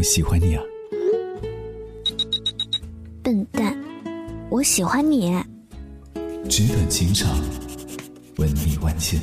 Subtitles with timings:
[0.00, 0.62] 我喜欢你啊。
[3.22, 3.76] 笨蛋，
[4.48, 5.30] 我喜欢你。
[6.48, 7.28] 纸短情长，
[8.38, 9.20] 吻你万千。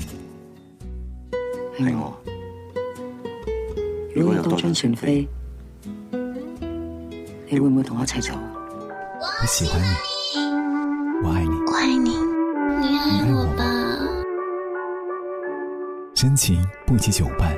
[1.80, 2.16] 爱我。
[4.16, 5.28] 如果有刀枪前飞，
[7.50, 8.38] 你会唔会同我一齊走？
[9.20, 9.88] 我喜欢你，
[11.26, 12.12] 我爱你，我爱你，
[12.82, 13.66] 你爱我吧？
[16.14, 17.58] 真情不及久伴，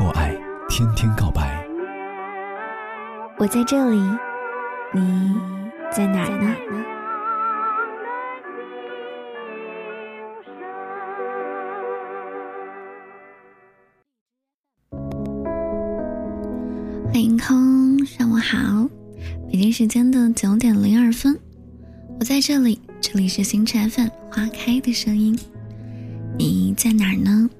[0.00, 0.34] 我爱
[0.70, 1.65] 天天告白。
[3.38, 4.00] 我在这里，
[4.94, 5.34] 你
[5.94, 6.56] 在哪呢？
[17.12, 18.88] 歡迎空，上午好，
[19.52, 21.38] 北京时间的九点零二分，
[22.18, 25.38] 我在这里，这里是新茶飯花开的声音，
[26.38, 27.50] 你在哪儿呢？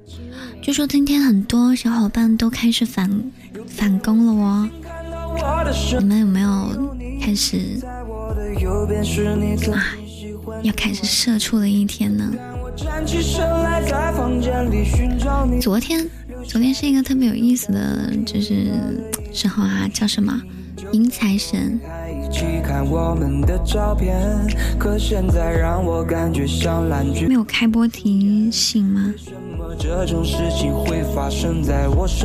[0.63, 3.31] 据说今天很多小伙伴都开始返
[3.67, 4.69] 返工了哦，
[5.99, 7.59] 你们有没有开始
[9.73, 9.97] 啊？
[10.63, 12.33] 要开始社畜的一天呢？
[15.61, 16.09] 昨天。
[16.49, 18.71] 昨天是一个特别有意思的，就是
[19.33, 20.41] 时候啊，叫什么
[20.93, 21.81] 迎财神。
[27.27, 29.15] 没有开播提醒嗎？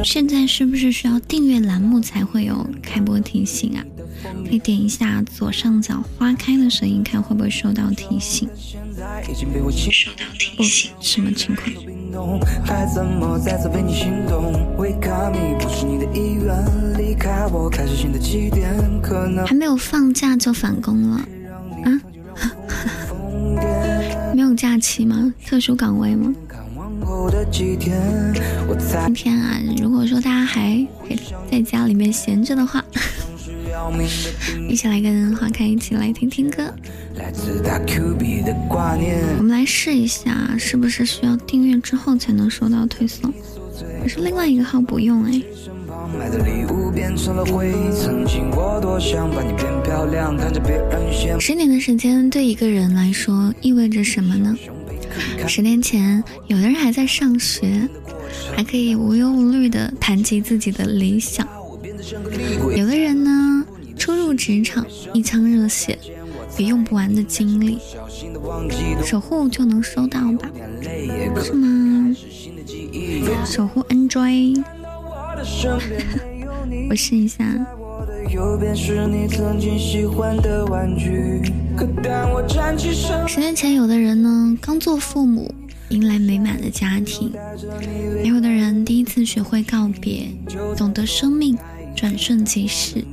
[0.04, 3.84] 現在是不是需要订阅栏目才会有开播提醒啊？
[4.46, 8.48] 可以点一下左上角花开的声音，看会不会收到提醒。
[9.92, 11.68] 收到提醒，什么情况？
[19.48, 21.18] 还没有放假就返工了
[21.86, 22.02] 啊？
[24.36, 25.34] 没有假期吗？
[25.46, 26.34] 特殊岗位嗎？
[27.52, 30.86] 今天啊，如果说大家还
[31.50, 32.84] 在家里面闲着的话，
[34.70, 36.64] 一起来跟花开一起来听听歌。
[39.38, 43.34] 我们来试一下，是不是需要订阅之后才能收到推送？
[44.02, 45.42] 可是另外一个号不用哎。
[51.40, 54.56] 十年的时间对一个人来说意味着什么呢？
[55.48, 57.88] 十年前，有的人还在上学，
[58.56, 61.46] 还可以无忧无虑地谈及自己的理想；
[62.76, 63.66] 有的人呢，
[63.98, 65.98] 初入职场，一腔热血。
[66.58, 67.80] 有用不完的精力，
[69.04, 70.50] 守护就能收到吧？
[71.42, 72.14] 是吗？
[73.46, 74.62] 守护 Android，
[76.90, 77.46] 我试一下。
[83.28, 85.52] 十年前，有的人呢，刚做父母，
[85.90, 87.32] 迎来美满的家庭；
[88.24, 90.28] 也有的人第一次学会告别，
[90.78, 91.58] 懂得生命
[91.96, 93.04] 转瞬即逝。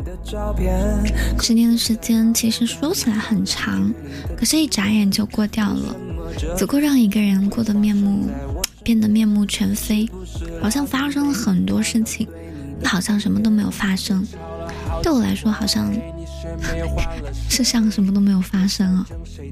[1.40, 3.90] 十年的时间其实说起来很长，
[4.36, 5.96] 可是，一眨眼就过掉了，
[6.56, 8.28] 足够让一个人过得面目
[8.84, 10.06] 变得面目全非，
[10.60, 12.28] 好像发生了很多事情，
[12.84, 14.22] 好像什么都没有发生。
[15.02, 15.90] 对我来说，好像
[17.49, 19.06] 是像什么都没有发生啊，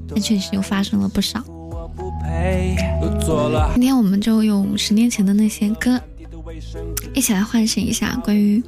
[0.09, 1.43] 但确实又发生了不少。
[3.73, 6.01] 今天我们就用十年前的那些歌，
[7.15, 8.63] 一起来唤醒一下关于。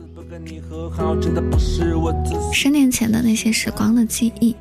[2.52, 4.54] 十年前的那些时光的记忆。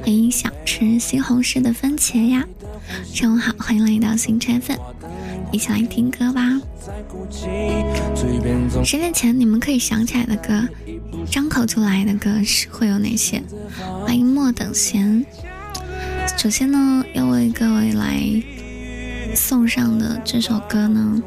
[0.00, 2.44] 欢迎想吃西红柿的番茄呀！
[3.04, 4.76] 上午好，欢迎来到新拆粉，
[5.52, 6.42] 一起来听歌吧。
[8.82, 10.66] 十年前你们可以想起来的歌，
[11.30, 13.40] 张口就来的歌是会有哪些？
[14.04, 15.24] 欢迎莫等闲。
[16.38, 18.18] 首先呢，要为各位来
[19.34, 21.22] 送上的这首歌呢。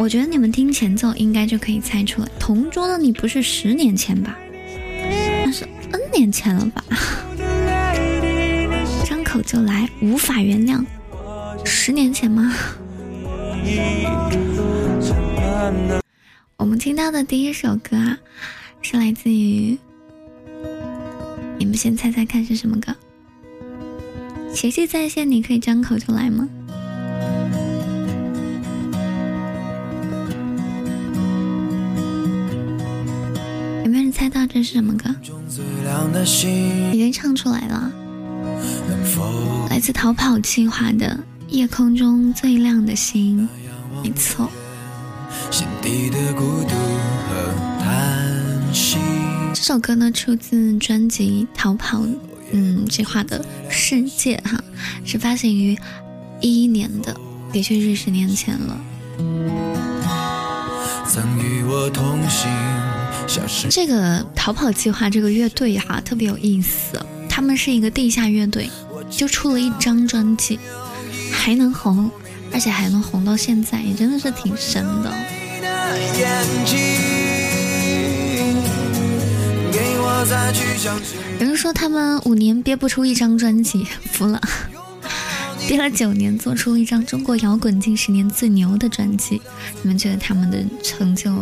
[0.00, 4.36] 我觉得你们听前奏应该就可以猜出来，同桌的你不是十年前吧？
[5.44, 6.84] 那是 N 年前了吧？
[9.42, 10.84] 就来，无法原谅，
[11.64, 12.54] 十年前吗？
[16.56, 18.18] 我们听到的第一首歌啊，
[18.80, 19.76] 是来自于，
[21.58, 22.94] 你们先猜猜看是什么歌？
[24.54, 26.48] 奇迹在线，你可以张口就来吗？
[33.84, 34.12] 有没有人？
[34.12, 35.12] 猜到这是什么歌？
[36.92, 37.90] 已经唱出来了，
[39.68, 41.18] 來自逃跑计划的
[41.48, 43.48] 《夜空中最亮的星》，
[44.02, 44.50] 没错。
[49.54, 51.98] 这首歌呢出自专辑《逃跑》
[52.52, 54.62] 嗯计划的世界哈，
[55.04, 55.78] 是发行于
[56.40, 57.16] 一一年的，
[57.52, 58.78] 的确是十年前了。
[61.06, 62.50] 曾与我同行
[63.70, 66.98] 这个逃跑计划这个乐队哈特别有意思，
[67.34, 68.68] 他们是一个地下乐队，
[69.08, 70.60] 就出了一张专辑，
[71.32, 72.10] 还能红，
[72.52, 75.10] 而且还能红到现在，也真的是挺神的。
[81.40, 84.38] 有人说他们五年憋不出一张专辑，服了。
[85.66, 89.40] 憋了九年，做出一张中国摇滚近十年最牛的专辑。
[89.80, 91.32] 你们觉得他们的成就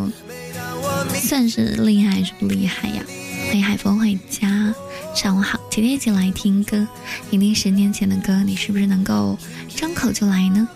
[1.13, 3.03] 算是厉害还是不厉害呀？
[3.49, 4.73] 欢迎海风回家，
[5.15, 6.87] 上午好，今天一起来听歌，
[7.31, 10.67] 听听十年前的歌，你是不是能够张口就来呢？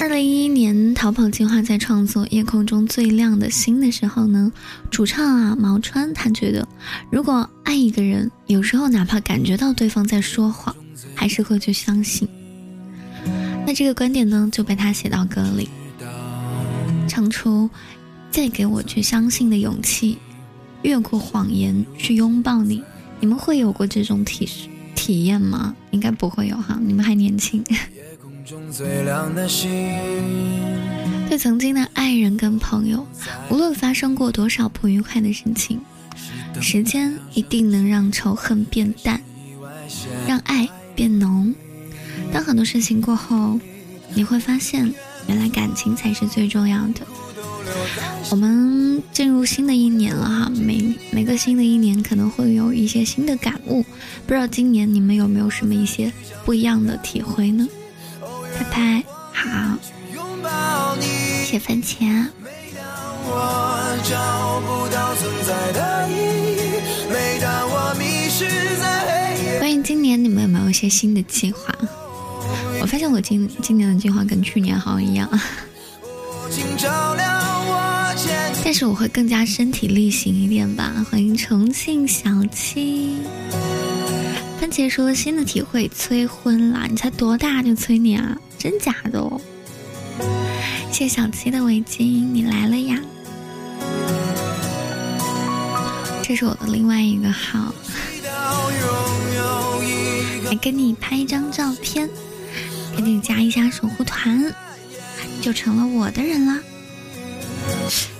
[0.00, 4.52] 二零一一年，逃跑计划在创作《夜空中最亮的星》的时候呢，
[4.90, 6.66] 主唱啊毛川他觉得，
[7.10, 10.74] 如果爱一个人，有时候哪怕感觉到对方在说谎。
[11.14, 12.26] 还是会去相信，
[13.66, 15.68] 那这个观点呢就被他写到歌里，
[17.06, 17.68] 唱出
[18.30, 20.16] 再给我去相信的勇气，
[20.86, 22.80] 越过谎言去拥抱你。
[23.18, 24.48] 你们会有过这种体
[24.94, 25.74] 体验吗？
[25.90, 27.64] 应该不会有哈，你们还年轻。
[31.28, 33.04] 对曾经的爱人跟朋友，
[33.50, 35.80] 无论发生过多少不愉快的事情，
[36.60, 39.20] 时间一定能让仇恨变淡，
[40.28, 40.68] 让爱。
[40.94, 41.54] 变浓。
[42.32, 43.60] 当很多事情过后，
[44.14, 44.90] 你会发现，
[45.28, 47.06] 原来感情才是最重要的。
[48.30, 53.84] 我们进入新的一年了哈，每每个新的一年可能会有一些新的感悟。
[54.26, 56.12] 不知道今年你们有没有什么一些
[56.44, 57.66] 不一样的体会呢？
[58.58, 59.78] 拍拍好，
[61.44, 62.26] 谢番茄。
[69.58, 71.74] 关于今年你们有没有一些新的计划？
[72.80, 75.28] 我发现我今今年的计划跟去年好像一样，
[78.64, 81.04] 但是我会更加身体力行一点吧。
[81.10, 83.16] 欢迎重庆小七，
[84.60, 86.86] 番茄说新的体会催婚啦！
[86.88, 88.36] 你才多大就催你啊？
[88.58, 89.40] 真假的哦？
[90.90, 93.00] 谢小七的围巾，你来了呀？
[96.22, 97.72] 这是我的另外一个号。
[100.44, 102.08] 来跟你拍一张照片，
[102.94, 104.52] 赶紧加一下守护团，
[105.40, 106.60] 就成了我的人了。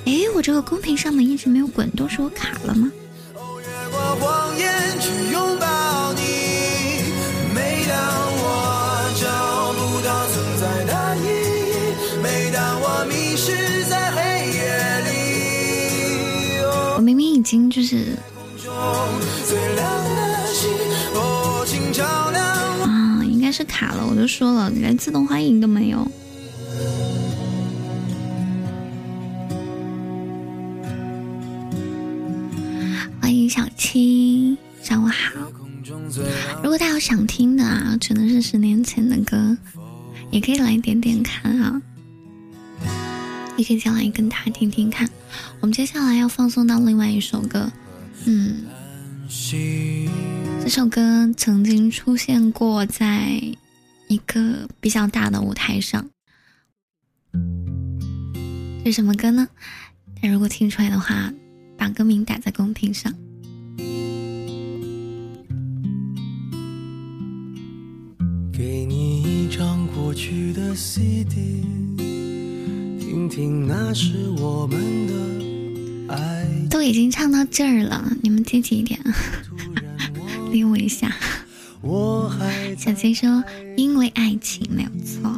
[0.05, 2.91] 哎，我这个公屏上面一直没有滚动，是我卡了吗？
[16.97, 18.17] 我明明已经就是。
[22.83, 26.07] 啊，应该是卡了，我就说了，连自动欢迎都没有。
[37.07, 39.57] 想听的啊，可能是十年前的歌，
[40.33, 41.81] 也可以来点点看啊。
[43.57, 45.09] 也可以先来跟他听听看。
[45.61, 47.71] 我们接下来要放送到另外一首歌，
[48.25, 48.65] 嗯。
[50.61, 53.41] 这首歌曾经出现过在
[54.09, 56.11] 一个比较大的舞台上，
[58.85, 59.47] 是什么歌呢？
[60.25, 61.33] 如果听出来的话，
[61.79, 63.15] 把歌名打在公屏上。
[70.07, 71.65] 过去的 CD，
[71.97, 75.15] 听听那是我们的
[76.15, 76.47] 爱。
[76.71, 79.01] 都已经唱到这儿了，你们积极一点，
[80.53, 81.13] 理我一下。
[82.79, 83.43] 小七说
[83.77, 85.29] ：“因为爱情没有错。”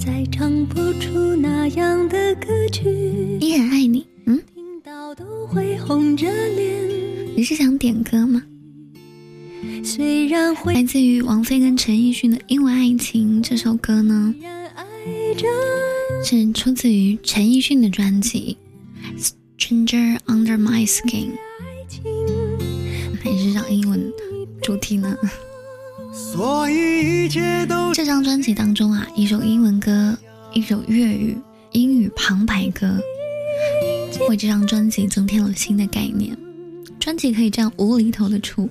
[0.00, 4.06] 再唱不出那样的歌曲，依然爱你。
[4.24, 4.42] 嗯，
[7.36, 8.42] 你是想点歌吗？
[10.64, 14.34] 来自于王菲跟陈奕迅的《因为爱情》这首歌呢？
[16.24, 18.56] 是出自于陈奕迅的专辑
[19.56, 21.28] 《Stranger Under My Skin》，
[23.22, 24.12] 还是让英文
[24.60, 25.16] 主题呢？
[26.12, 30.18] 所以一切都这张专辑当中啊，一首英文歌，
[30.52, 31.36] 一首粤语
[31.70, 32.98] 英语旁白歌，
[34.28, 36.36] 为这张专辑增添了新的概念。
[36.98, 38.68] 专辑可以这样无厘头的出，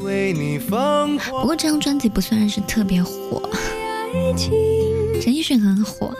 [0.00, 3.42] 不过这张专辑不算是特别火。
[5.20, 6.12] 陈奕迅很火，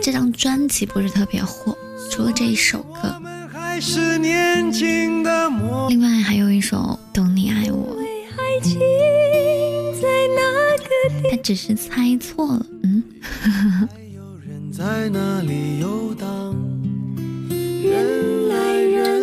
[0.00, 1.76] 这张专辑不是特别火，
[2.10, 3.14] 除了这一首歌，
[5.88, 7.96] 另外还有一首《等你爱我》。
[11.30, 12.66] 他只是猜错了。
[12.82, 13.02] 嗯。
[17.82, 17.98] 英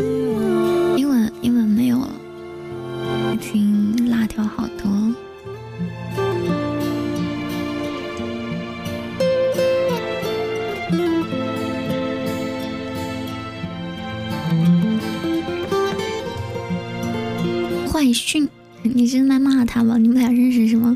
[18.13, 18.47] 训，
[18.83, 19.97] 你是在骂他吧？
[19.97, 20.95] 你们俩认识是吗？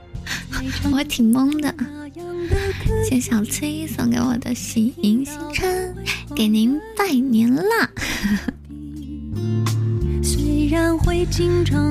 [0.92, 1.74] 我挺懵的。
[3.08, 5.94] 谢小崔送给我的喜迎新春，
[6.34, 7.90] 给您拜年啦！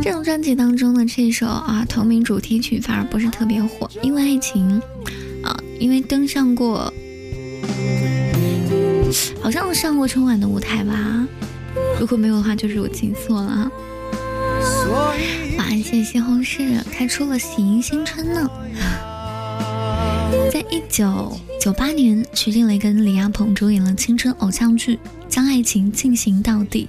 [0.01, 4.81] 这种专辑当中的这首啊同名主题曲反而不是特别火，因为爱情
[5.43, 6.93] 啊，因为登上过，
[9.41, 11.27] 好像上过春晚的舞台吧？
[11.99, 13.69] 如果没有的话，就是我记错了。
[14.89, 15.13] 哇，
[15.83, 18.49] 谢西红柿开出了喜迎新春呢！
[20.51, 24.95] 在一九九八年，徐静蕾跟李亚鹏主演了青春偶像剧
[25.27, 26.87] 《将爱情进行到底》。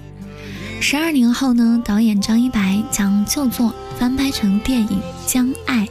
[0.83, 4.89] 十二年后呢，导演张一白将旧作翻拍成电影
[5.27, 5.87] 《将爱》，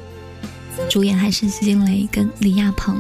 [0.89, 2.99] 主演还是徐静蕾跟李亚鹏。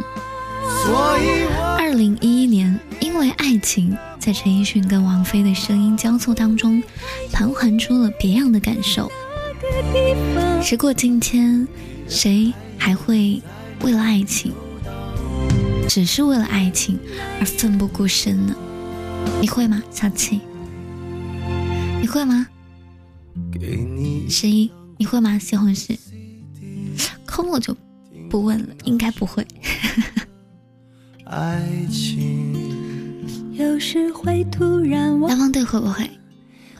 [1.77, 6.83] 二零一一年，因为爱情，在陈奕迅跟王菲的声音交错当中，
[7.31, 9.09] 盘桓出了别样的感受。
[10.61, 11.67] 时过境迁，
[12.07, 13.41] 谁还会？
[13.81, 14.53] 为了爱情，
[15.87, 16.99] 只是为了爱情
[17.39, 18.53] 而奋不顾身呢？
[19.39, 20.41] 你会吗，小七？
[22.01, 22.45] 你会吗？
[24.27, 25.39] 十一，你会吗？
[25.39, 25.97] 西红柿，
[27.25, 27.73] 空我就
[28.29, 29.47] 不问了，应该不会。
[31.23, 32.53] 爱情
[35.27, 36.09] 大方队会不会？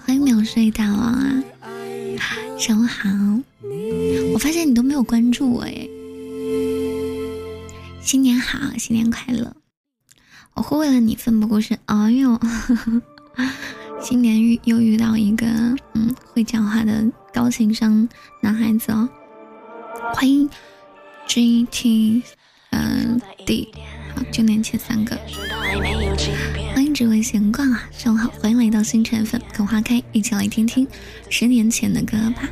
[0.06, 1.44] 欢迎秒睡大王啊！
[2.58, 3.10] 上午好，
[4.34, 5.86] 我发现你都没有关注我哎。
[8.02, 9.54] 新年好，新年快乐！
[10.54, 11.78] 我会为了你奋不顾身。
[11.88, 12.40] 哎呦，
[14.02, 15.48] 新年遇又遇到一个
[15.96, 18.08] 嗯会讲话的高情商
[18.42, 19.10] 男孩子哦！
[20.14, 20.50] 欢迎
[21.28, 22.24] G T
[22.72, 23.80] 嗯 D，好，
[24.32, 25.18] 就年前三个。
[26.74, 30.88] 欢迎只为闲逛啊，上午好，欢迎来到星辰粉跟花开，一起来听听
[31.30, 32.50] 十年前的歌吧。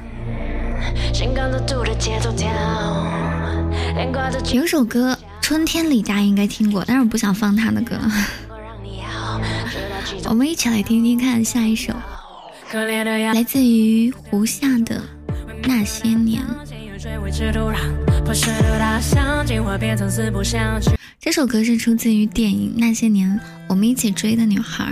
[4.54, 5.18] 有首歌。
[5.40, 7.98] 春天，里大家应该听过，但是我不想放他的歌。
[10.28, 11.94] 我们一起来听听看下一首，
[12.74, 15.00] 来自于胡夏的
[15.64, 16.42] 《那些年》。
[21.20, 24.84] 这首歌是出自于电影《那些年，我们一起追的女孩》。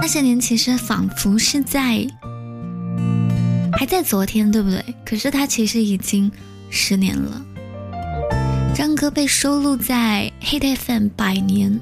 [0.00, 2.06] 那些年其实仿佛是在，
[3.72, 4.84] 还在昨天，对不对？
[5.04, 6.30] 可是它其实已经
[6.70, 7.44] 十年了。
[8.74, 11.80] 张哥被收录在 Hit FM 百年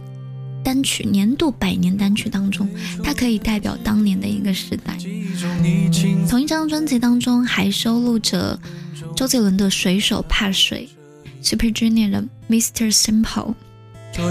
[0.65, 2.69] 单曲年度百年单曲当中，
[3.05, 4.97] 它可以代表当年的一个时代。
[6.29, 8.59] 同一张专辑当中还收录着
[9.15, 10.89] 周杰伦的《水手怕水》
[11.47, 12.93] ，Super Junior 的《Mr.
[12.93, 13.55] Simple》，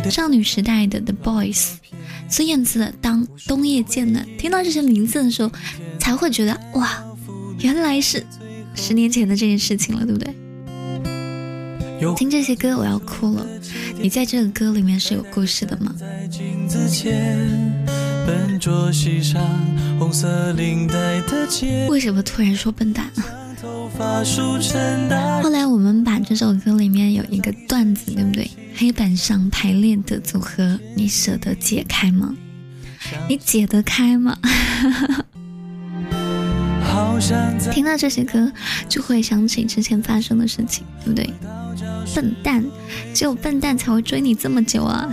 [0.10, 1.74] 少女时代的 The Boys，
[2.28, 4.26] 孙燕姿的《当冬夜渐暖》。
[4.38, 5.52] 听到这些名字的时候，
[6.00, 7.04] 才会觉得哇，
[7.60, 8.26] 原来是
[8.76, 10.34] 十年前的这件事情了，对不对？
[12.18, 13.48] 听这些歌我要哭了，
[14.04, 15.96] 你在这个歌里面是有故事的吗？
[21.88, 23.24] 为什么突然说笨蛋了？
[25.42, 28.52] 后来我们把这首歌里面有一个段子，对不对？
[28.76, 32.36] 黑板上排列的组合，你舍得解开吗？
[33.30, 34.38] 你解得开吗？
[37.72, 38.52] 听到这些歌，
[38.88, 41.34] 就会想起之前发生的事情，对不对？
[42.14, 42.64] 笨蛋，
[43.14, 45.10] 只有笨蛋才会追你这么久啊！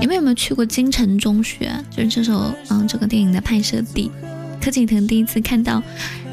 [0.00, 1.72] 你们有没有去过京城中学？
[1.90, 4.10] 就是这首嗯，这个电影的拍摄地。
[4.60, 5.82] 柯景腾第一次看到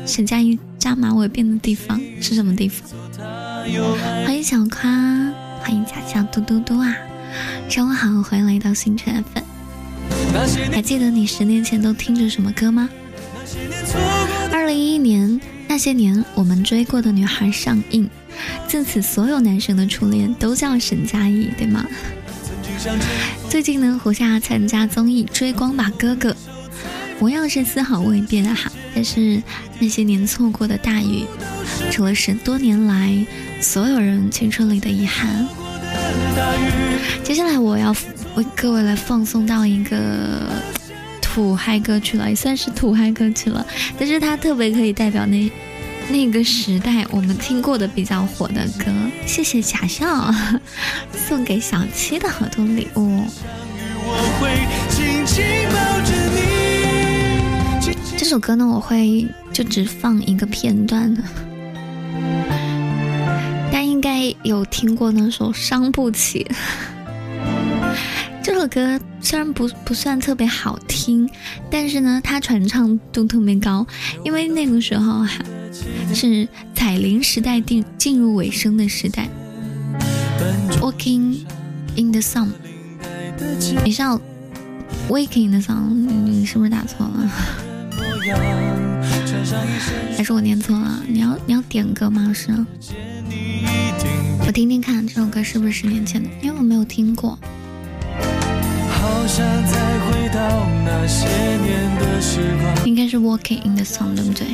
[0.05, 2.89] 沈佳宜扎马尾辫的地方是什么地方？
[4.25, 4.89] 欢迎小夸，
[5.59, 6.95] 欢迎假笑嘟嘟嘟啊！
[7.69, 9.43] 上午好，欢迎来到星辰粉。
[10.71, 12.89] 还记得你十年前都听着什么歌吗？
[14.51, 18.09] 二零一一年，那些年我们追过的女孩上映。
[18.67, 21.85] 自此，所有男生的初恋都叫沈佳宜，对吗？
[23.49, 26.31] 最近呢，胡夏参加综艺《追光吧哥哥》，
[27.19, 29.41] 模样是丝毫未变哈，但是
[29.79, 31.25] 那些年错过的大雨，
[31.91, 33.25] 成了十多年来
[33.59, 35.47] 所有人青春里的遗憾。
[37.23, 37.95] 接下来我要
[38.35, 40.49] 为各位来放送到一个
[41.33, 43.65] 土嗨歌曲了，也算是土嗨歌曲了，
[43.97, 45.49] 但是它特别可以代表那。
[46.09, 48.91] 那个时代我们听过的比较火的歌。
[49.25, 50.29] 谢谢假笑
[51.15, 53.23] 送给小七的好多礼物。
[58.17, 61.23] 这首歌呢，我会就只放一个片段的。
[63.67, 66.45] 大家应该有听过那首《伤不起》。
[68.43, 71.29] 这首歌虽然不不算特别好听，
[71.69, 73.85] 但是呢，它传唱度特别高，
[74.23, 75.43] 因为那个时候哈
[76.13, 79.29] 是彩铃时代进进入尾声的时代。
[80.79, 81.45] Walking
[81.95, 82.47] in the sun，
[83.85, 84.19] 你是要
[85.07, 85.89] Waking in the sun，
[86.25, 87.31] 你是不是打错了？
[90.17, 91.03] 还是我念错了？
[91.07, 92.33] 你要你要点歌吗？
[92.33, 92.51] 是？
[94.45, 96.29] 我听听看，这首歌是不是十年前的？
[96.41, 97.37] 因为我没有听过。
[102.83, 104.47] 应该是 Walking in the Sun，对不对？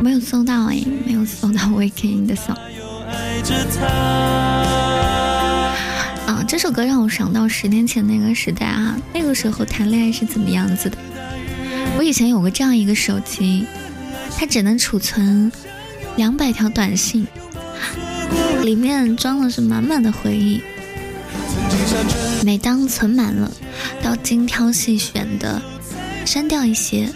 [0.00, 2.54] 没有搜到哎，没有搜到 Walking in the Sun。
[6.26, 10.96] 啊，这首歌让我想到十年前那个时代啊，那个时候谈恋爱是怎么样子的？
[11.96, 13.66] 我以前有个这样一个手机，
[14.36, 15.50] 它只能储存
[16.16, 17.26] 两百条短信，
[18.62, 20.60] 里面装的是满满的回忆。
[22.44, 23.50] 每当存满了，
[24.02, 25.62] 都要精挑细选的
[26.26, 27.08] 删掉一些，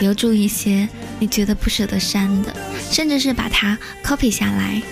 [0.00, 2.54] 留住一些你觉得不舍得删的，
[2.90, 4.82] 甚至是把它 copy 下来，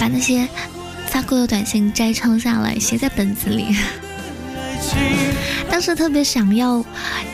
[0.00, 0.48] 把那些
[1.08, 3.76] 发过的短信摘抄下来，写在本子里。
[5.70, 6.84] 当时特别想要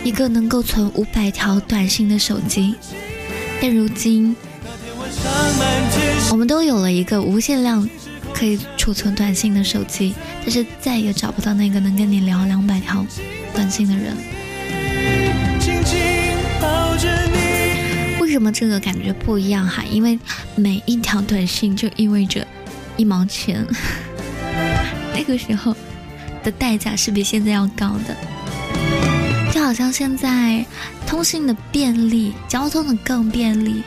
[0.02, 2.74] 一个能够存五百条短信的手机，
[3.60, 4.34] 但如今
[6.30, 7.88] 我们都有了一个无限量
[8.34, 13.06] 可以储存短信的手机，但是再也找不到那个能跟你聊两百条
[13.54, 14.16] 短信的人。
[18.20, 19.84] 为什么这个感觉不一样哈？
[19.90, 20.18] 因为
[20.56, 22.46] 每一条短信就意味着
[22.96, 23.64] 一毛钱，
[25.14, 25.76] 那个时候。
[26.42, 28.16] 的代价是比现在要高的，
[29.52, 30.64] 就好像现在
[31.06, 33.82] 通信的便利，交通的更便利，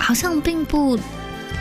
[0.00, 0.98] 好像并不，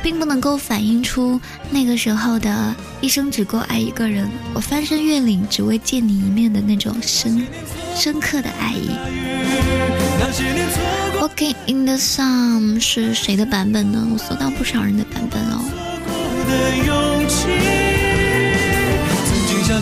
[0.02, 7.46] 并不能够反映出那个时候的一生只够爱一个人，我翻山越岭只为见你一面的那种深
[7.96, 8.90] 深刻的爱意。
[11.20, 14.08] Walking in the sun 是谁的版本呢？
[14.12, 15.64] 我搜到不少人的版本哦。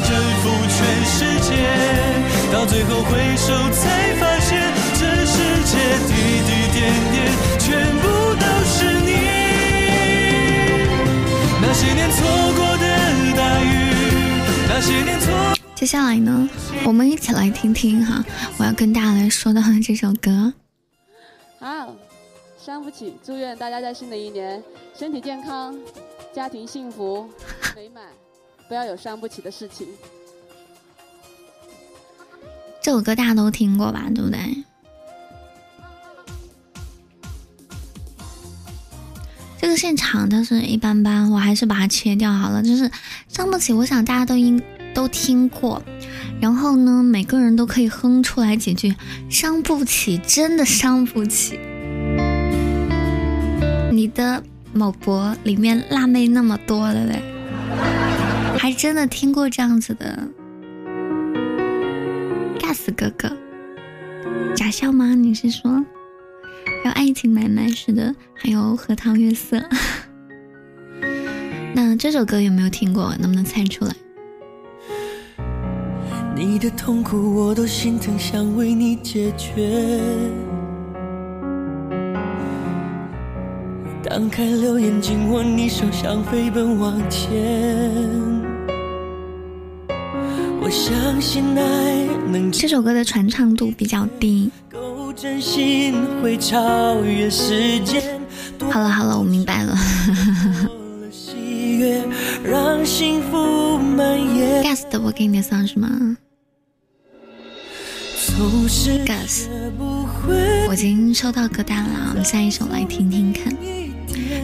[0.04, 1.50] 想征服全世界，
[2.52, 4.62] 到最后回首才发现，
[4.96, 6.12] 这世界滴
[6.44, 7.16] 滴点点，
[7.58, 8.04] 全部
[8.36, 9.12] 都是你。
[11.62, 12.20] 那些年错
[12.54, 12.86] 过的
[13.38, 13.66] 大雨，
[14.68, 15.32] 那些年错。
[15.74, 16.50] 接下来呢，
[16.86, 18.24] 我们一起来听听哈，
[18.58, 20.54] 我要跟大家来说的这首歌。
[21.60, 21.96] 好，
[22.58, 24.62] 伤不起，祝愿大家在新的一年
[24.94, 25.78] 身体健康，
[26.34, 27.30] 家庭幸福
[27.74, 28.04] 美满。
[28.74, 29.86] 不要有伤不起的事情。
[32.82, 34.06] 这首歌大家都听过吧？
[34.16, 34.64] 对不对？
[39.62, 42.64] 这个现场倒是一般般，我还是把它切掉好了。
[42.64, 42.90] 就是
[43.28, 44.60] 伤不起，我想大家都应
[44.96, 45.80] 都听过。
[46.42, 48.96] 然后呢，每个人都可以哼出来几句
[49.30, 51.60] ：“伤不起，真的伤不起。”
[53.94, 57.22] 你的某博里面辣妹那么多了嘞。
[58.64, 60.18] 还真的听过这样子的
[62.58, 63.30] ，gas 哥哥，
[64.56, 65.14] 假笑吗？
[65.16, 65.70] 你是说？
[66.82, 69.62] 还有爱情买卖似的，还有荷塘月色。
[71.76, 73.14] 那这首歌有没有听过？
[73.20, 73.94] 能不能猜出来？
[76.34, 80.00] 你的痛苦我都心疼，想为你解决。
[84.02, 88.42] 当开了眼，紧握你手，想飞奔往前。
[92.52, 94.50] 这首歌的传唱度比较低。
[98.72, 99.78] 好了好了，我明白了。
[104.64, 106.18] Gas 的我给你的桑是吗
[109.06, 109.48] ？Gas，
[110.68, 113.56] 我已经收到歌单了，我们下一首来听听看。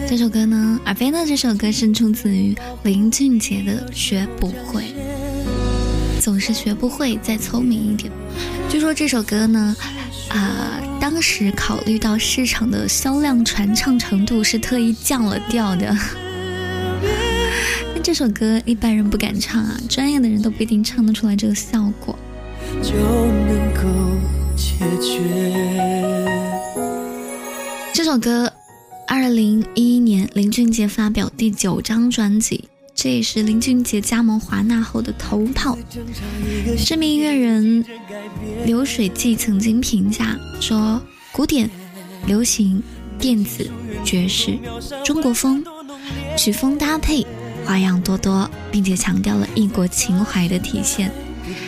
[0.08, 1.26] 这首歌呢，尔菲呢？
[1.26, 4.84] 这首歌是出自于林俊杰的《学不会》。
[6.30, 8.12] 总是学不会，再聪明一点。
[8.70, 9.76] 据说这首歌呢，
[10.30, 15.92] 啊，当时考虑到市场的销量传唱程度，是特意降了调的。
[18.04, 22.16] 这首歌一般人不敢唱啊，专业的人都不一定唱得出来这个效果。
[22.84, 23.82] 就能够
[24.56, 25.24] 解决。
[27.92, 28.54] 这首歌，
[29.08, 32.70] 二零一一年林俊杰发表第九张专辑，
[33.02, 35.78] 这也是林俊杰加盟华纳后的头炮。
[36.78, 37.86] 知名音乐人
[38.66, 41.70] 流水记曾经评价说：“古典、
[42.28, 42.84] 流行、
[43.18, 43.72] 电子、
[44.04, 44.60] 爵士、
[45.06, 45.64] 中国风，
[46.38, 47.26] 曲风搭配
[47.64, 51.10] 花样多多，并且强调了异国情怀的体现。”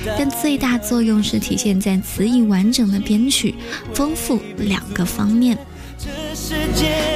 [0.05, 3.55] 但最大作用是体现在词意完整的编曲、
[3.93, 5.57] 丰富两个方面。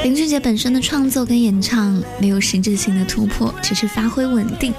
[0.03, 4.73] 林俊杰本身的创作跟演唱没有实质性的突破，只是发挥稳定。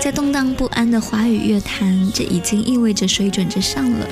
[0.00, 4.06] 在动荡不安的华语乐坛，这已经意味着水准之上了。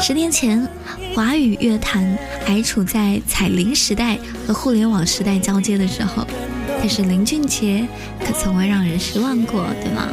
[0.00, 0.66] 十年前，
[1.14, 6.26] 华语乐坛还处在彩铃时代和互联网时代交接的时候，
[6.78, 7.86] 但是林俊杰
[8.24, 10.08] 可从未让人失望过，对吗？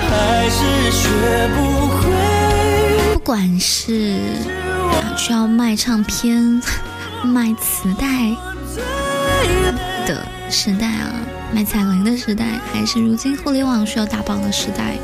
[0.00, 1.08] 还是学
[1.54, 3.14] 不会。
[3.14, 4.18] 不管是
[5.16, 6.60] 需要卖唱片、
[7.24, 8.30] 卖磁带
[10.06, 11.14] 的时代啊，
[11.52, 14.96] 卖彩铃的时代，还是如今互联网需要打榜的时代，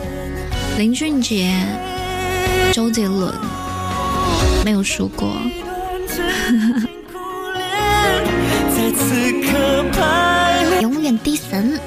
[0.77, 1.53] 林俊杰、
[2.73, 3.35] 周杰伦
[4.65, 5.37] 没有输过。
[10.81, 11.79] 永远的神。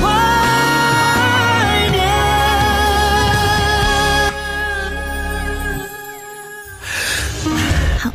[0.00, 0.23] 好，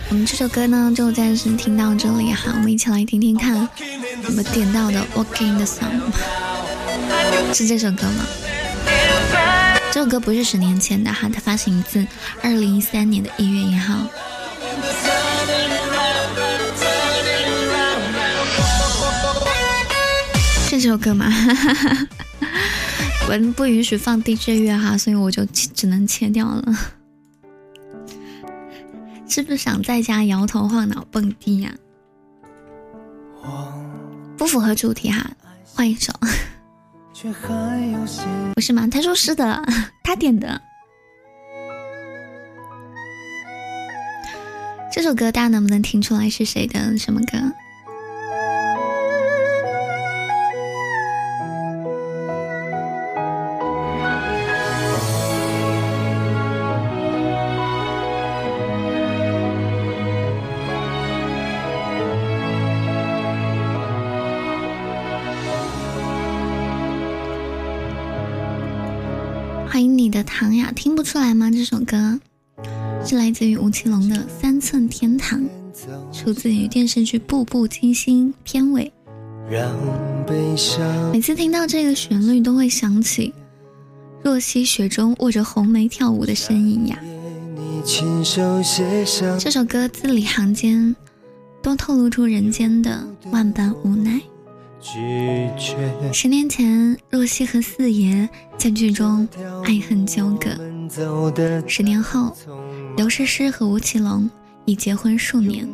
[0.09, 3.55] 我们这首歌呢就暂时听到这里哈，我们一起来听听看
[4.25, 6.01] 我们点到的《Walking the Sun》，
[7.55, 8.25] 是这首歌吗？
[9.91, 12.05] 这首歌不是十年前的哈，它发行自
[12.41, 14.07] 二零一三年的一月一号。
[20.67, 21.31] 是这首歌吗？
[23.27, 26.98] 我们不允许放 DJ 乐哈，所以我就只能切掉了。
[29.29, 31.71] 是不是想在家摇头晃脑蹦迪呀？
[34.37, 35.29] 不符合主题哈，
[35.73, 36.11] 换一首。
[38.55, 38.87] 不是吗？
[38.91, 39.61] 他说是的，
[40.03, 40.61] 他点的。
[44.91, 47.37] 这首歌大家能不能听出来是谁的什么歌？
[71.09, 71.49] 出来吗？
[71.49, 72.19] 这首歌
[73.03, 75.41] 是来自于吴奇隆的《三寸天堂》，
[76.13, 78.93] 出自于电视剧《步步惊心》片尾。
[81.11, 83.33] 每次听到这个旋律，都会想起
[84.21, 86.99] 若曦雪中握着红梅跳舞的身影呀。
[89.39, 90.95] 这首歌字里行间
[91.63, 94.21] 都透露出人间的万般无奈。
[96.13, 99.27] 十年前，若曦和四爷在剧中
[99.65, 100.51] 爱恨纠葛；
[101.67, 102.35] 十年后，
[102.95, 104.29] 刘诗诗和吴奇隆
[104.65, 105.67] 已结婚数年。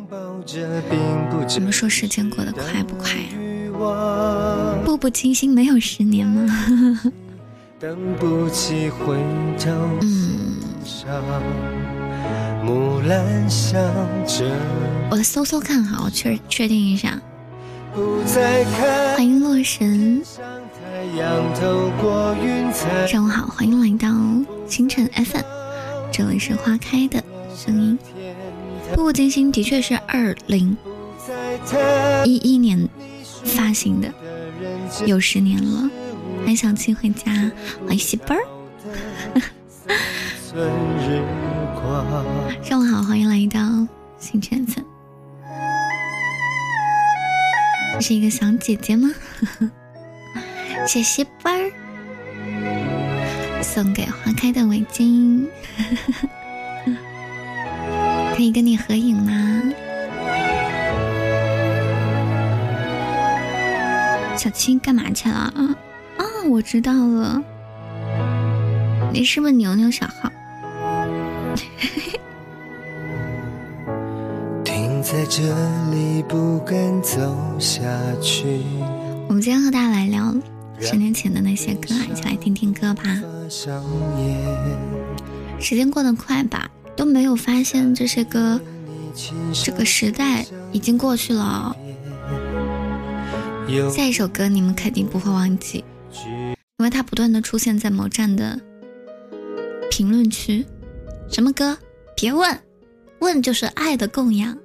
[1.46, 3.12] 怎么说时间过得快不快
[3.86, 4.76] 啊？
[4.84, 7.12] 步步惊心没有十年吗？
[10.02, 10.56] 嗯。
[15.10, 17.20] 我搜搜看哈，我确确定一下。
[17.96, 20.22] 欢迎洛神，
[23.06, 24.14] 上午好，欢迎来到
[24.68, 25.40] 清晨 FM，
[26.12, 27.98] 这里是花开的声音。
[28.94, 30.76] 步步惊心的确是二零
[32.26, 32.86] 一一年
[33.44, 34.12] 发行的，
[35.06, 35.88] 有十年了。
[36.40, 37.32] 欢迎小七回家，
[37.86, 38.42] 欢迎喜奔儿。
[42.62, 44.85] 上午好，欢迎来到清晨 FM。
[48.00, 49.10] 是一个小姐姐吗？
[50.86, 51.72] 谢谢班儿，
[53.62, 55.44] 送给花开的围巾，
[58.36, 59.62] 可以跟你合影吗？
[64.36, 65.74] 小青干嘛去了啊？
[66.18, 67.42] 啊，我知道了，
[69.12, 70.30] 你是不是牛牛小号？
[75.08, 75.40] 在这
[75.92, 77.20] 里不敢走
[77.60, 77.86] 下
[78.20, 78.60] 去。
[79.28, 80.34] 我们今天和大家来聊
[80.80, 83.04] 十年前的那些歌，一起来听听歌吧。
[85.60, 88.60] 时间过得快吧，都没有发现这些歌，
[89.64, 91.76] 这个时代已经过去了。
[93.88, 95.84] 下一首歌你们肯定不会忘记，
[96.26, 98.58] 因为它不断的出现在某站的
[99.88, 100.66] 评论区。
[101.30, 101.78] 什么歌？
[102.16, 102.58] 别问，
[103.20, 104.58] 问就是爱的供养。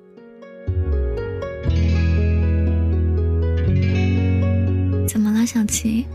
[5.46, 6.06] 小琪？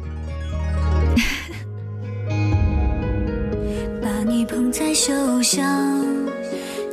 [4.03, 6.05] 把你捧在手上，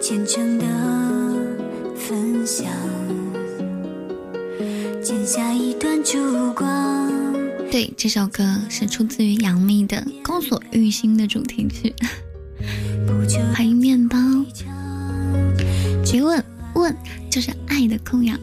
[0.01, 0.65] 虔诚的
[1.95, 2.67] 分享。
[5.01, 7.11] 剪下一段烛光。
[7.71, 11.93] 对，这首歌是出自于杨幂的《宫锁玉心》的主题曲。
[13.53, 14.17] 欢迎面包。
[16.03, 16.43] 别问
[16.75, 16.95] 问，
[17.31, 18.39] 就是爱的供养。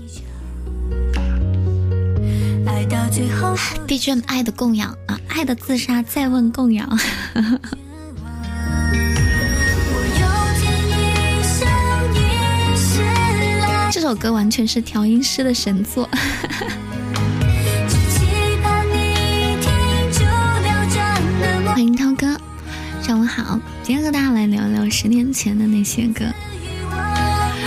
[2.70, 3.56] 爱到最后
[3.88, 6.88] ，BGM《爱的供养》啊，爱的自杀，再问供养。
[13.90, 16.08] 这首歌完全是调音师的神作。
[21.66, 22.40] 欢迎涛哥，
[23.02, 23.58] 上午好。
[23.82, 26.24] 今天和大家来聊聊十年前的那些歌。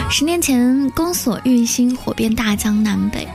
[0.09, 3.27] 十年前，宫锁玉心火遍大江南北，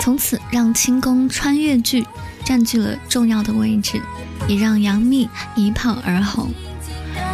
[0.00, 2.04] 从此让清宫穿越剧
[2.44, 4.00] 占据了重要的位置，
[4.46, 6.52] 也让杨幂一炮而红。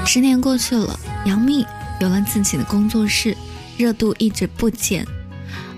[0.06, 1.66] 十年过去了，杨幂
[2.00, 3.36] 有了自己的工作室。
[3.76, 5.06] 热度一直不减，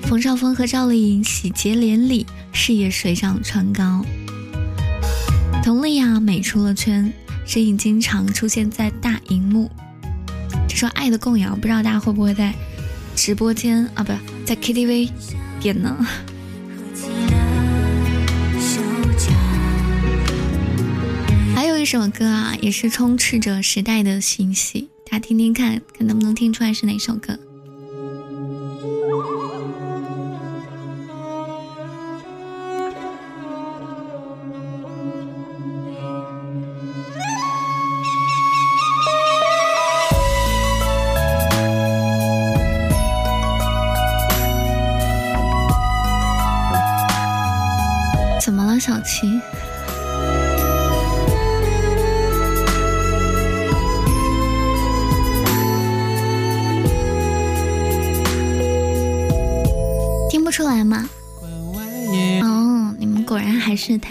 [0.02, 4.04] 冯绍峰和赵丽颖喜结连理，事业水涨船高。
[5.62, 7.12] 佟丽娅美出了圈，
[7.46, 9.70] 身影经常出现在大荧幕。
[10.68, 12.52] 这首《爱的供养》，不知道大家会不会在
[13.14, 14.12] 直播间啊，不
[14.44, 15.10] 在 KTV
[15.60, 15.96] 点呢？
[21.82, 27.36] 这首歌啊，也是充斥着时代的信息，大家听听看看能不能听出来是哪首歌。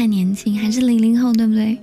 [0.01, 1.77] 太年轻，还是零零后，对不对？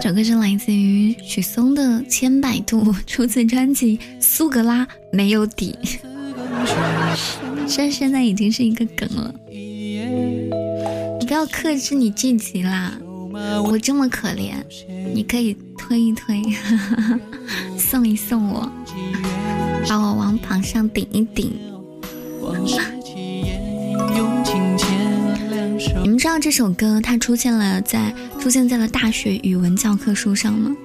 [0.00, 5.78] 这歌是来自于许嵩的《千百度》，出自专辑《苏格拉没有底》，
[7.68, 9.34] 这现在已经是一个梗了。
[9.50, 12.98] 你不要克制你自己啦！
[13.66, 14.54] 我这么可怜，
[15.14, 16.42] 你可以推一推，
[17.76, 18.72] 送一送我，
[19.86, 21.52] 把我往榜上顶一顶。
[26.02, 30.76] 你们知道这首歌它出现了在出现在了大学语文教科书上吗？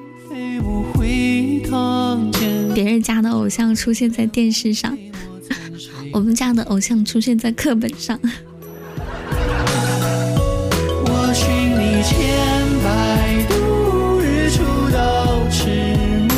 [2.74, 4.98] 别人家的偶像出现在电视上，
[6.14, 8.18] 我们家的偶像出现在课本上。
[11.08, 12.16] 我寻你千
[12.82, 15.94] 百度，日出到迟
[16.30, 16.34] 暮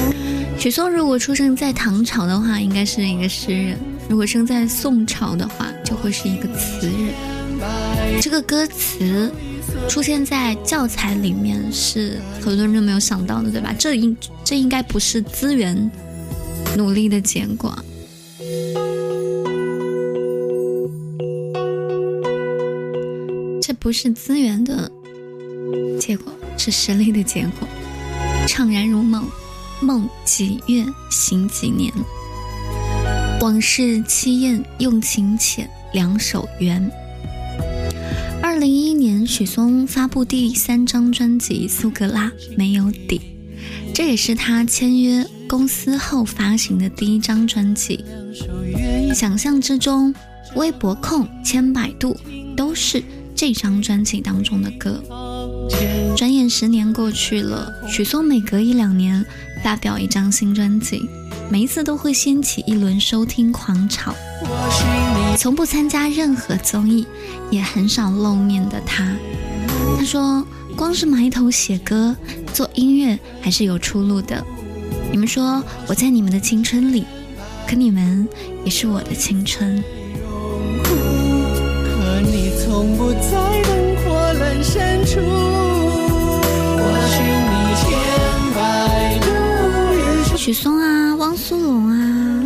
[0.58, 3.78] 许嵩如果出生在唐朝的话，应该是一个诗人；
[4.10, 7.37] 如果生在宋朝的话，就会是一个词人。
[8.22, 9.32] 这个歌词
[9.88, 13.74] 出现在教材里面，是很多人都没有想到的，对吧？
[13.78, 15.90] 这应这应该不是资源
[16.76, 17.78] 努力的结果。
[23.62, 24.92] 这不是资源的
[26.00, 27.68] 结果，是实力的结果。
[28.48, 29.26] 怅然如梦，
[29.82, 31.94] 梦几月醒几年。
[33.40, 36.90] 往事凄艳用情浅，两手圆。
[38.58, 43.20] 二零一一年，许嵩发布第三张专辑《苏格拉没有底》，
[43.94, 48.04] 这也是他签约公司后发行的第一张专辑。
[49.14, 50.12] 想象之中，
[50.56, 52.18] 微博控、千百度
[52.56, 53.04] 都是。
[53.36, 55.00] 这张专辑当中的歌，
[56.18, 59.24] 转眼十年过去了，许嵩每隔一两年
[59.64, 61.08] 发表一张新专辑，
[61.48, 64.16] 每一次都会掀起一轮收听狂潮。
[65.38, 67.06] 从不参加任何综艺，
[67.52, 69.16] 也很少露面的他，
[69.96, 70.44] 他说
[70.76, 72.16] ：“光是埋头写歌、
[72.52, 74.44] 做音乐还是有出路的。
[75.12, 77.06] 你们说我在你们的青春里，
[77.68, 78.28] 可你们
[78.64, 79.84] 也是我的青春。”
[80.82, 85.67] 可你从不在灯火阑珊处。
[90.48, 92.42] 许嵩啊，汪苏泷啊，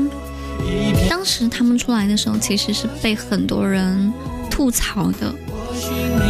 [1.07, 4.11] 当时他们出来的时候，其实是被很多人
[4.49, 5.31] 吐槽的。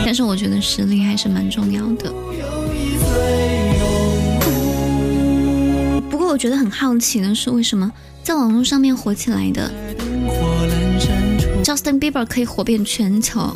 [0.04, 2.12] 但是我觉得实力还是蛮重要的。
[6.10, 7.90] 不过我觉得很好奇的是，为什么
[8.22, 9.72] 在网络上面火起来的
[11.64, 13.56] Justin Bieber 可以火遍全球，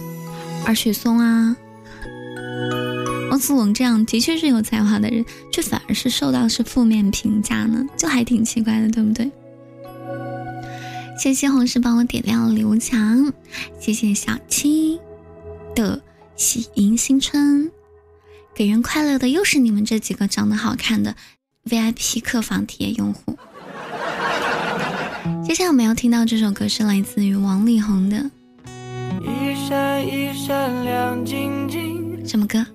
[0.64, 1.54] 而许嵩啊、
[3.36, 7.86] 王思龙这样的确是有才华的人，却反而是受到是负面评价呢？
[7.98, 9.30] 就还挺奇怪的，对不对？
[11.20, 13.34] 谢谢红石帮我点亮了刘强，
[13.78, 15.02] 谢谢小七
[15.76, 16.02] 的
[16.38, 17.70] 喜迎新春，
[18.54, 21.14] 给人快乐的又是你们这几个长得好看的
[21.66, 23.38] VIP 客房体验用户。
[25.46, 28.32] 接下来我们要听到这首歌是来自于王力宏的，
[29.20, 32.66] 一闪一闪亮晶晶，什么歌？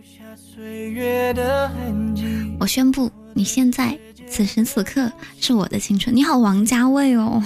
[2.59, 6.15] 我宣布，你现在此时此刻是我的青春。
[6.15, 7.43] 你好，王家卫哦。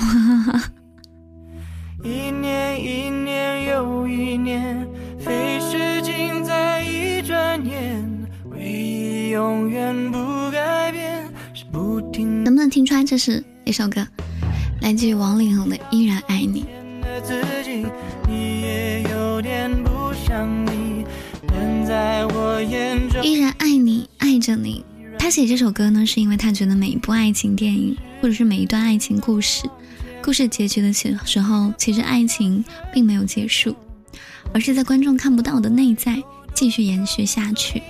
[2.03, 4.87] 一年一年又一年，
[5.19, 8.05] 飞逝尽在一转眼，
[8.51, 11.27] 回忆永远不改变。
[11.73, 12.45] 不停。
[12.45, 14.07] 能不能听出来这是一首歌？
[14.81, 16.63] 来自于王力宏的《依然爱你》。
[23.23, 24.85] 依然爱你，爱着你。
[25.19, 29.69] 他写这首歌呢，是因为他觉得每一部爱情电影，或者是每一段爱情故事。
[30.23, 33.77] 故事结局的时时候，其实爱情并没有结束，
[34.53, 36.23] 而是在观众看不到的内在
[36.55, 37.83] 继续延续下去。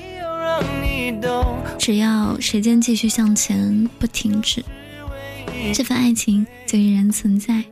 [1.79, 4.65] 只要时间继续向前，不停止，
[5.73, 7.63] 这份爱情就依然存在，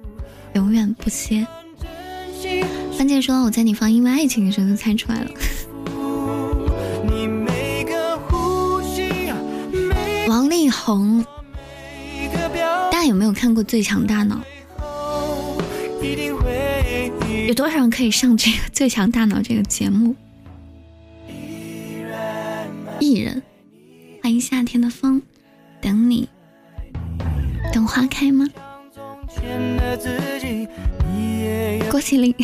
[0.55, 1.47] 永远不歇。
[2.97, 5.31] 番姐说：“我在你放因为爱情的时候就猜出来了。”
[10.73, 11.25] 红，
[12.91, 14.37] 大家有没有看过《最强大脑》？
[17.47, 20.17] 有多少人可以上这个《最强大脑》这个节目？
[22.99, 23.43] 艺人，
[24.23, 25.23] 欢迎夏天的风，
[25.81, 26.29] 等你，
[27.73, 28.49] 等花开吗？
[31.91, 32.35] 郭麒麟，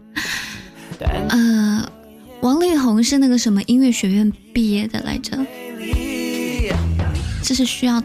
[1.28, 1.88] 呃，
[2.40, 5.38] 王力宏是那个什么音乐学院毕业的来着？
[7.46, 8.02] 这是需要，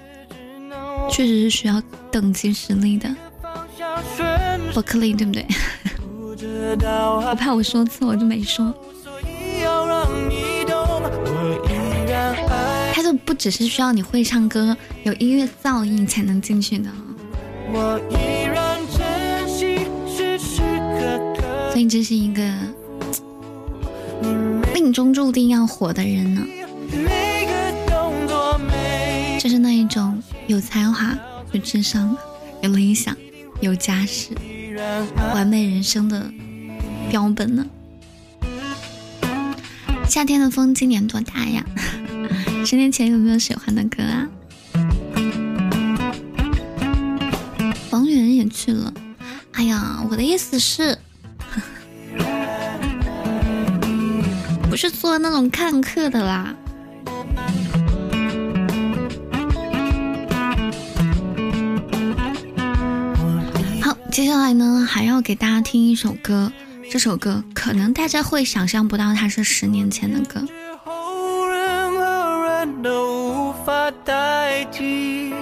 [1.10, 3.10] 确实是需要等级实力的。
[4.74, 5.46] 伯克利对不对？
[6.86, 8.74] 我怕我说错，我就没说。
[12.94, 16.90] 他就不只是需要你会唱歌，有音乐造诣才能进去的。
[21.72, 22.44] 所以这是一个
[24.74, 26.42] 命中注定要火的人呢。
[29.40, 31.18] 就是那一种有才华、
[31.54, 32.16] 有智商、
[32.62, 33.16] 有理想、
[33.62, 34.32] 有家世、
[35.34, 36.30] 完美人生的
[37.10, 37.66] 标本呢。
[40.10, 41.66] 夏天的风今年多大呀？
[42.66, 44.28] 十年前有没有喜欢的歌啊？
[47.92, 48.94] 王源也去了。
[49.54, 50.98] 哎呀，我的意思是，
[54.70, 56.54] 不是做那种看客的啦。
[64.12, 66.52] 接下来呢，还要给大家听一首歌。
[66.90, 70.44] 这首歌可能大家会想象不到，它是十年前的歌。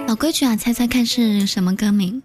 [0.07, 2.21] 老规矩啊，猜猜看是什么歌名？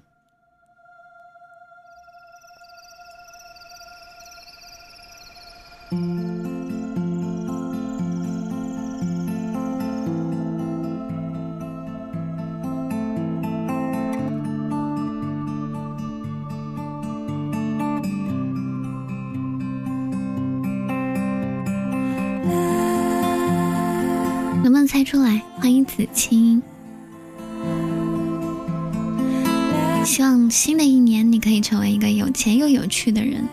[32.82, 33.46] 有趣的人。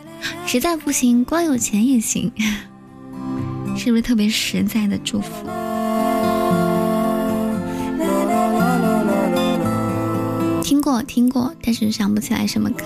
[0.45, 2.31] 实在不行，光有钱也行，
[3.77, 5.29] 是不是特别实在的祝福？
[10.63, 12.85] 听过听过，但是想不起来什么歌。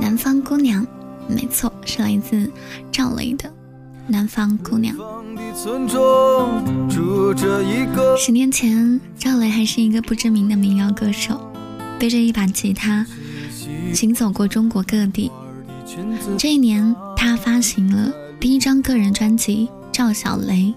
[0.00, 0.86] 南方姑娘，
[1.28, 2.50] 没错，是来自
[2.90, 3.52] 赵雷的。
[4.06, 4.96] 南方姑娘。
[8.16, 11.51] 十年前，赵雷还是一个不知名的民谣歌手，
[12.02, 13.06] 背着一把吉他，
[13.94, 15.30] 行走过中国各地。
[16.36, 20.74] 这一年，他发行了第一张个人专辑《赵小雷》，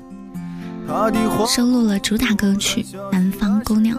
[1.48, 3.98] 收录了主打歌曲《南方姑娘》。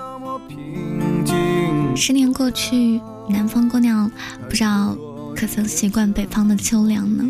[1.97, 4.09] 十年过去，南方姑娘
[4.49, 4.97] 不知道
[5.35, 7.25] 可曾习惯北方的秋凉呢？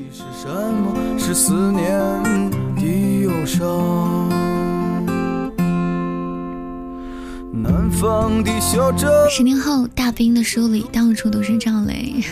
[9.30, 12.22] 十年后，大兵的书里到处都是赵雷。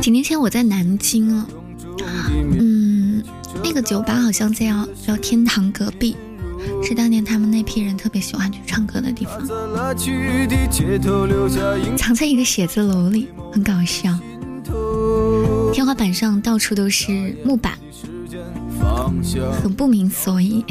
[0.00, 1.46] 几年前我在南京啊，
[2.58, 3.22] 嗯，
[3.62, 6.16] 那个酒吧好像在叫叫天堂隔壁，
[6.82, 9.40] 是当年他们那批人特别喜欢去唱歌的地方。
[11.96, 14.16] 藏在一个写字楼里，很搞笑。
[15.72, 17.72] 天花板上到处都是木板，
[19.62, 20.64] 很不明所以。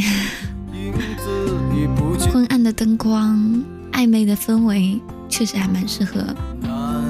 [2.32, 5.00] 昏暗的灯光，暧昧的氛围，
[5.30, 6.22] 确实还蛮适合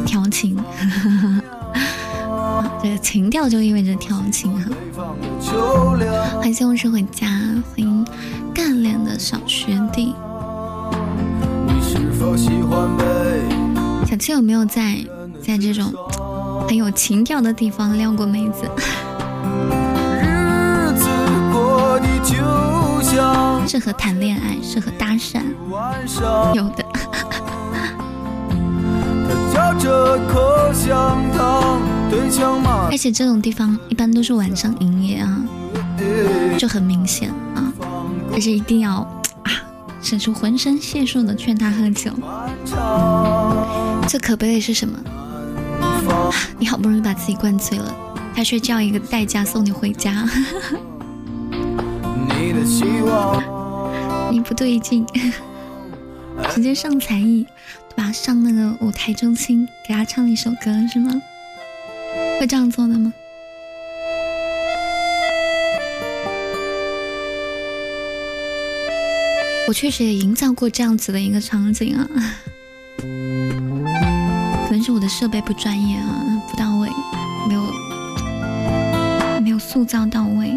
[0.06, 0.58] 调情。
[2.82, 4.70] 这个情调就意味着调情哈。
[6.38, 8.06] 欢迎西红柿回家，欢迎
[8.54, 10.14] 干练的小学弟。
[14.06, 14.98] 小七有没有在
[15.42, 15.92] 在这种
[16.68, 18.68] 很有情调的地方撩过妹子？
[23.68, 25.42] 适合谈恋爱，适合搭讪，
[26.54, 26.86] 有的。
[32.90, 35.42] 而且这种地方一般都是晚上营业啊，
[36.58, 37.72] 就很明显啊，
[38.34, 38.96] 而且一定要
[39.44, 39.52] 啊，
[40.02, 42.12] 使出浑身解数的劝他喝酒。
[44.08, 45.00] 最可悲的是什么？
[46.60, 47.94] 你好不容易把自己灌醉了，
[48.36, 50.28] 他却叫一个代驾送你回家。
[54.32, 55.06] 你不对劲，
[56.50, 57.46] 直接上才艺，
[57.90, 58.12] 对吧？
[58.12, 61.22] 上那个舞台中心，给他唱一首歌是吗？
[62.40, 63.14] 会这样做的吗？
[69.68, 72.10] 我确实也营造过这样子的一个场景啊，
[74.66, 76.90] 可能是我的设备不专业啊，不到位，
[77.48, 77.62] 没有
[79.42, 80.54] 没有塑造到位。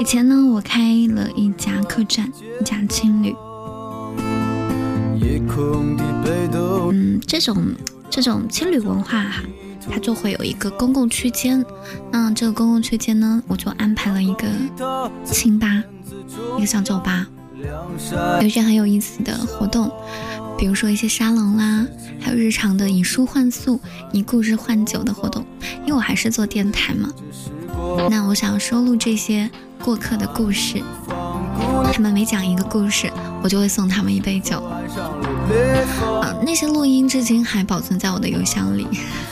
[0.00, 3.36] 以前呢，我开了一家客栈，一家青旅。
[6.90, 7.54] 嗯，这种
[8.08, 9.42] 这种青旅文化哈，
[9.90, 11.62] 它就会有一个公共区间。
[12.10, 14.46] 那这个公共区间呢，我就安排了一个
[15.22, 15.84] 清吧，
[16.56, 17.26] 一个小酒吧，
[18.40, 19.92] 有一些很有意思的活动，
[20.56, 21.86] 比如说一些沙龙啦，
[22.18, 23.78] 还有日常的以书换宿、
[24.12, 25.44] 以故事换酒的活动。
[25.82, 27.10] 因为我还是做电台嘛，
[28.08, 29.50] 那我想要收录这些。
[29.82, 30.82] 过客的故事，
[31.92, 33.10] 他们每讲一个故事，
[33.42, 34.60] 我就会送他们一杯酒。
[34.60, 38.86] 啊，那些录音至今还保存在我的邮箱里。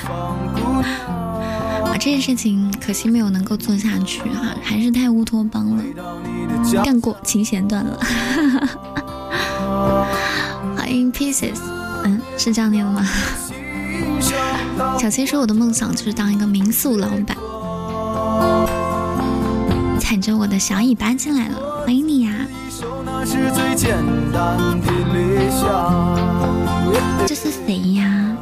[0.04, 5.84] 啊，这件事情可惜没有能够做下去哈，还是太乌托邦了。
[6.82, 7.98] 干过，琴弦断了。
[10.76, 11.60] 欢迎 Pieces，
[12.04, 13.06] 嗯，是这样念的吗？
[14.98, 17.36] 小七说我的梦想就是当一个民宿老板。
[20.08, 22.32] 踩着我的小尾巴进来了，欢迎你呀！
[27.26, 28.34] 这是谁呀？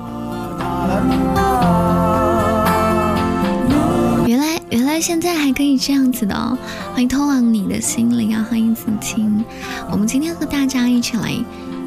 [4.29, 6.57] 原来原来现在还可以这样子的哦！
[6.93, 8.47] 欢迎通往你的心灵啊！
[8.49, 9.45] 欢迎子清，
[9.91, 11.33] 我们今天和大家一起来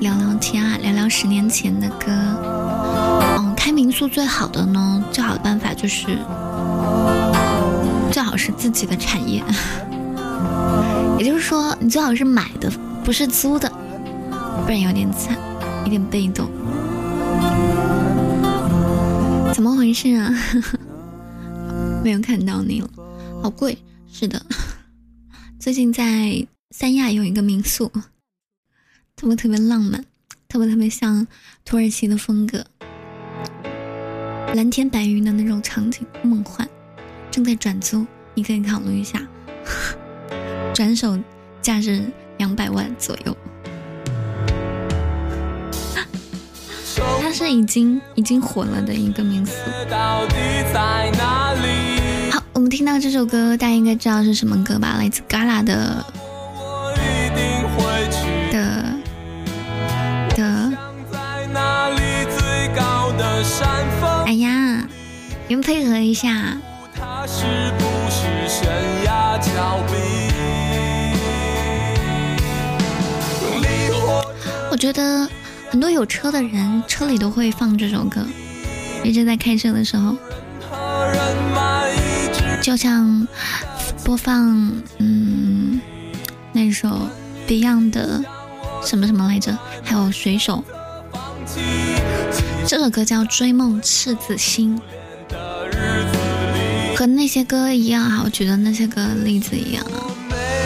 [0.01, 2.07] 聊聊天啊，聊聊十年前的歌。
[3.37, 6.05] 嗯，开民宿最好的呢，最好的办法就是。
[8.11, 9.43] 最好是自己的产业，
[11.19, 12.71] 也就是说，你最好是买的，
[13.03, 13.69] 不是租的，
[14.65, 15.37] 不然有点惨，
[15.83, 16.49] 有点被动。
[19.53, 20.33] 怎么回事啊？
[22.03, 22.89] 没有看到你了，
[23.41, 23.77] 好贵。
[24.11, 24.43] 是的，
[25.59, 27.91] 最近在三亚有一个民宿，
[29.15, 30.03] 特别特别浪漫，
[30.47, 31.27] 特别特别像
[31.63, 32.65] 土耳其的风格，
[34.55, 36.67] 蓝天白云的那种场景，梦幻。
[37.39, 39.17] 正在转租，你可以考虑一下，
[40.75, 41.17] 转手
[41.61, 42.03] 价值
[42.35, 43.37] 两百万左右。
[47.21, 49.53] 它是已经已经火了的一个名宿。
[52.29, 54.97] 好，我们听到这首歌，大家应该知道是什么歌吧？
[54.97, 56.05] 来自 Gala 的
[58.51, 58.83] 的
[60.35, 60.73] 的。
[64.25, 64.85] 哎呀，
[65.47, 66.57] 你们配合一下。
[67.27, 67.45] 是
[67.77, 68.67] 不是悬
[69.05, 69.93] 崖峭壁？
[74.71, 75.27] 我觉得
[75.69, 78.25] 很多有车的人车里都会放这首歌，
[79.03, 80.15] 一直在开车的时候。
[82.61, 83.27] 就像
[84.03, 85.79] 播放嗯
[86.51, 87.07] 那首
[87.47, 88.21] Beyond 的
[88.83, 90.63] 什么什么来着，还有水手，
[92.67, 94.77] 这首歌叫《追梦赤子心》，
[96.99, 100.03] 和那些歌一样啊，我举的那些歌例子一样啊，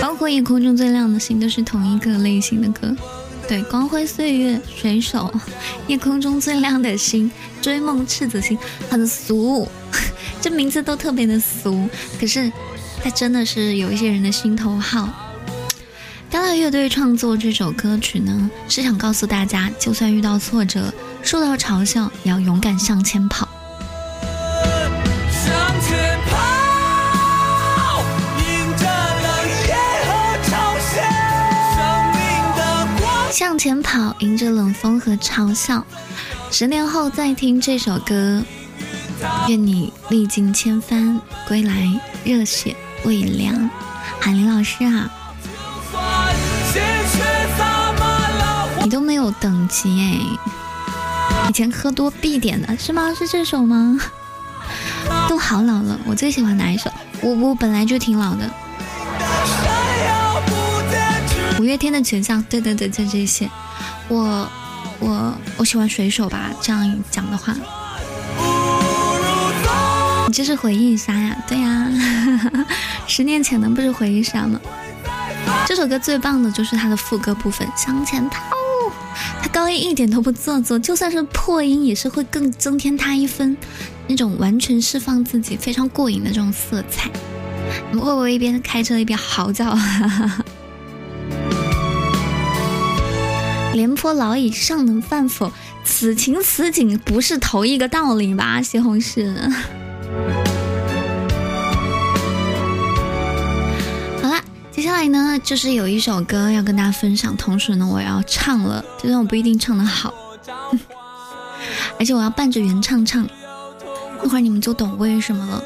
[0.02, 2.92] 包括夜空中最亮的星都是同一个类型的歌。
[3.48, 5.32] 对，光辉岁月、水手、
[5.86, 7.30] 夜空中最亮的星、
[7.62, 8.58] 追梦赤子心，
[8.90, 9.68] 很俗，
[10.42, 11.88] 这名字都特别的俗。
[12.20, 12.52] 可是，
[13.04, 15.08] 它真的是有一些人的心头好。
[16.32, 23.48] 当然，乐队创作这首歌曲呢，是想告诉大家，就算遇到挫折、受到嘲笑，也要勇敢向前跑。
[33.34, 35.84] 向前跑，迎着冷风和嘲笑。
[36.52, 38.44] 十年后再听这首歌，
[39.48, 43.68] 愿你历尽千帆归来，热血未凉。
[44.20, 45.10] 海林老师啊，
[48.84, 51.50] 你都没有等级哎！
[51.50, 53.12] 以前喝多必点的是吗？
[53.18, 54.00] 是这首吗？
[55.28, 56.88] 都好老了，我最喜欢哪一首？
[57.22, 58.48] 我我本来就挺老的。
[61.60, 63.50] 五月天的权杖，对对对，就这些。
[64.10, 64.50] 我
[65.00, 67.56] 我我喜欢水手吧，这样讲的话。
[70.28, 71.38] 你这是回忆杀呀？
[71.48, 71.88] 对呀，
[73.08, 74.60] 十年前的不是回忆杀吗？
[75.66, 78.42] 这首歌最棒的就是它的副歌部分，向前跑。
[79.42, 83.56] 它高音一点都不做作，就算是破音也是会更增添它一分
[84.08, 87.10] 那种完全释放自己非常过瘾的这种色彩。
[87.92, 89.66] 你们会不会一边开车一边嚎叫？
[89.66, 90.46] 哈哈哈
[93.74, 95.52] 廉颇老矣，尚能饭否？
[95.84, 98.62] 此情此景不是头一个道理吧？
[98.62, 99.34] 西红柿。
[104.22, 110.14] 好了，接下来呢，就是有一首歌要跟大家分享，同时呢，我要唱了，就算我不一定唱得好，
[112.00, 113.28] 而且我要伴着原唱唱，
[114.24, 115.62] 一会儿你们就懂为什么了。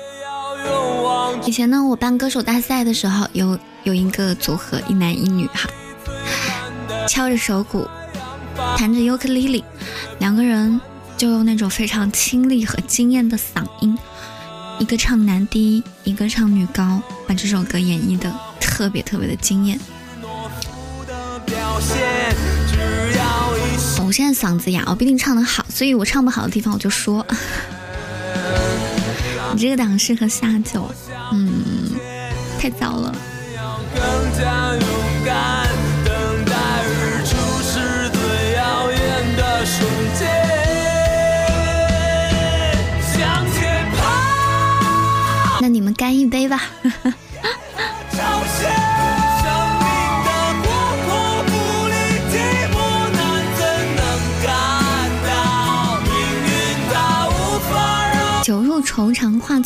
[1.45, 5.69] 以前呢，我办歌手大赛的时候，有有一个组合，一男一女哈。
[7.07, 7.87] 敲着手鼓，
[8.77, 9.63] 弹着尤克里里，
[10.19, 10.79] 两个人
[11.15, 13.97] 就用那种非常清丽和惊艳的嗓音，
[14.79, 19.79] 一个唱男低，一个唱女高，把这首歌演绎的特别特别的惊艳。
[24.05, 27.25] 我现在嗓子哑，我不一定唱得好，所以我唱不好的地方我就说。
[29.53, 30.89] 你这个档适合下酒，
[31.31, 31.91] 嗯，
[32.59, 33.15] 太早了。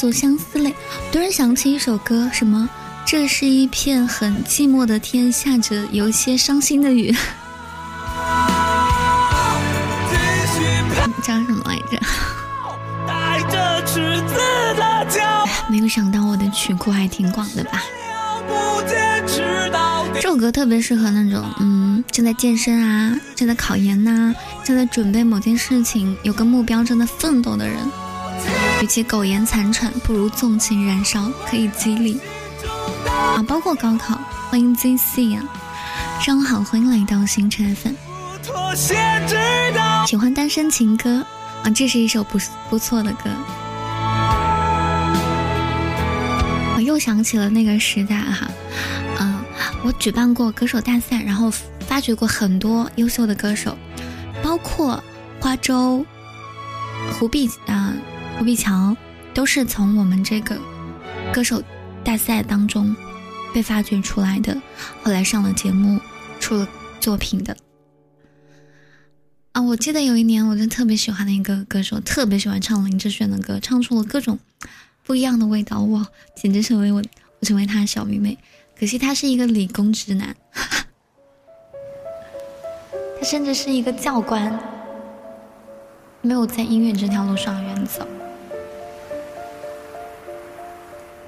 [0.02, 0.74] 作相思泪。
[1.12, 2.68] 突然想起一首歌，什么？
[3.06, 7.16] 这是一片很寂寞的天，下着有些伤心的雨。
[11.22, 12.00] 叫什么来着？
[15.70, 17.84] 没有想到我的曲库还挺广的吧？
[20.16, 24.34] 这首歌特别适合那种嗯正在健身啊，正在考研呐，
[24.64, 27.78] 正在准备某件事情，有个目标正在奋斗的人。
[28.82, 32.20] 与其苟延残喘，不如纵情燃烧，可以激励
[33.08, 33.44] 啊！
[33.48, 34.20] 包括高考，
[34.50, 35.44] 欢迎 ZC 啊！
[36.20, 37.96] 上午好，欢迎来到星辰粉。
[40.08, 41.24] 喜欢单身情歌
[41.64, 42.40] 啊，这是一首不
[42.72, 43.30] 不错的歌。
[46.76, 48.50] 我又想起了那个时代哈，
[49.20, 49.44] 嗯，
[49.84, 51.52] 我举办过歌手大赛，然后
[51.88, 53.78] 发掘过很多优秀的歌手，
[54.42, 55.02] 包括
[55.40, 56.04] 花粥、
[57.14, 57.94] 胡碧啊、
[58.38, 58.96] 胡碧桥，
[59.34, 60.60] 都是从我们这个
[61.34, 61.62] 歌手
[62.04, 62.96] 大赛当中
[63.54, 64.60] 被发掘出来的，
[65.04, 66.00] 后来上了节目，
[66.40, 66.68] 出了
[67.00, 67.56] 作品的。
[69.52, 74.40] 啊，我记得有一年，我就特别喜欢的一个歌手，特别喜欢唱林志炫的歌，唱出了各种
[75.04, 77.04] 不一样的味道，哇，简直成为我，
[77.40, 78.38] 我成为他的小迷妹。
[78.80, 80.36] 可惜他是一个理工直男，
[83.20, 84.58] 他甚至是一个教官，
[86.24, 88.06] 没有在音乐这条路上远走。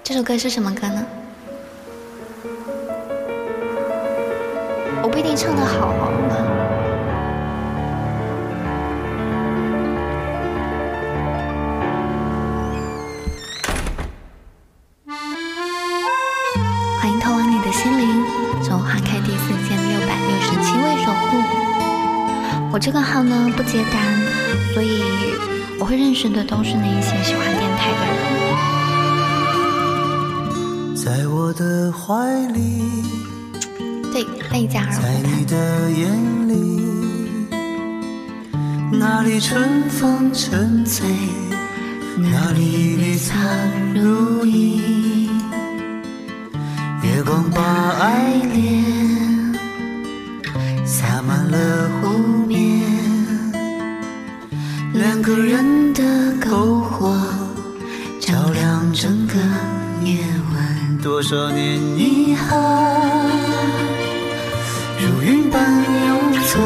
[0.03, 1.03] 这首歌是什么歌呢？
[5.01, 6.35] 我不一定唱的好，好吗？
[17.01, 18.23] 欢迎通往你的心灵，
[18.61, 21.41] 总花开第四千六百六十七位守护。
[22.71, 24.22] 我这个号呢，不接单。
[24.73, 25.03] 所以
[25.79, 28.23] 我会认识的都是那一些喜欢电台的人。
[30.95, 32.81] 在我的怀里，
[34.11, 36.53] 对，贝加尔湖在你的眼里，
[38.97, 41.05] 哪里春风沉醉，
[42.17, 43.35] 哪里绿草
[43.93, 45.29] 如茵。
[47.03, 49.02] 月光把爱恋
[55.23, 56.03] 个人的
[56.45, 57.17] 篝火
[58.19, 59.35] 照亮整个
[60.03, 60.17] 夜
[60.53, 60.97] 晚。
[61.01, 62.57] 多少年以后，
[64.99, 66.19] 如云般游
[66.51, 66.59] 走，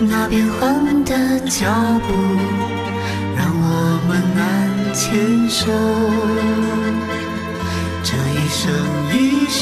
[0.00, 1.70] 那变幻的脚
[2.08, 2.14] 步
[3.36, 4.40] 让我们难
[4.94, 5.10] 牵
[5.50, 5.60] 手。
[8.02, 8.62] 这一生
[9.12, 9.20] 一
[9.50, 9.60] 世，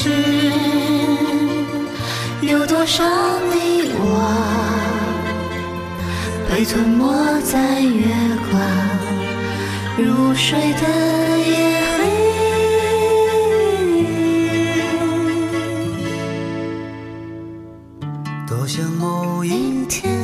[2.41, 3.03] 有多少
[3.53, 4.07] 你我
[6.61, 8.05] 被吞没在月
[8.51, 8.61] 光
[9.97, 10.87] 如水的
[11.39, 12.05] 夜里？
[18.47, 20.15] 多想某一天，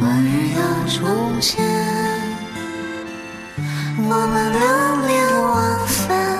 [0.00, 0.60] 往日又
[0.96, 1.02] 重
[1.40, 1.64] 现，
[3.98, 4.60] 我们流
[5.08, 5.12] 连
[5.42, 5.52] 忘
[5.88, 6.38] 返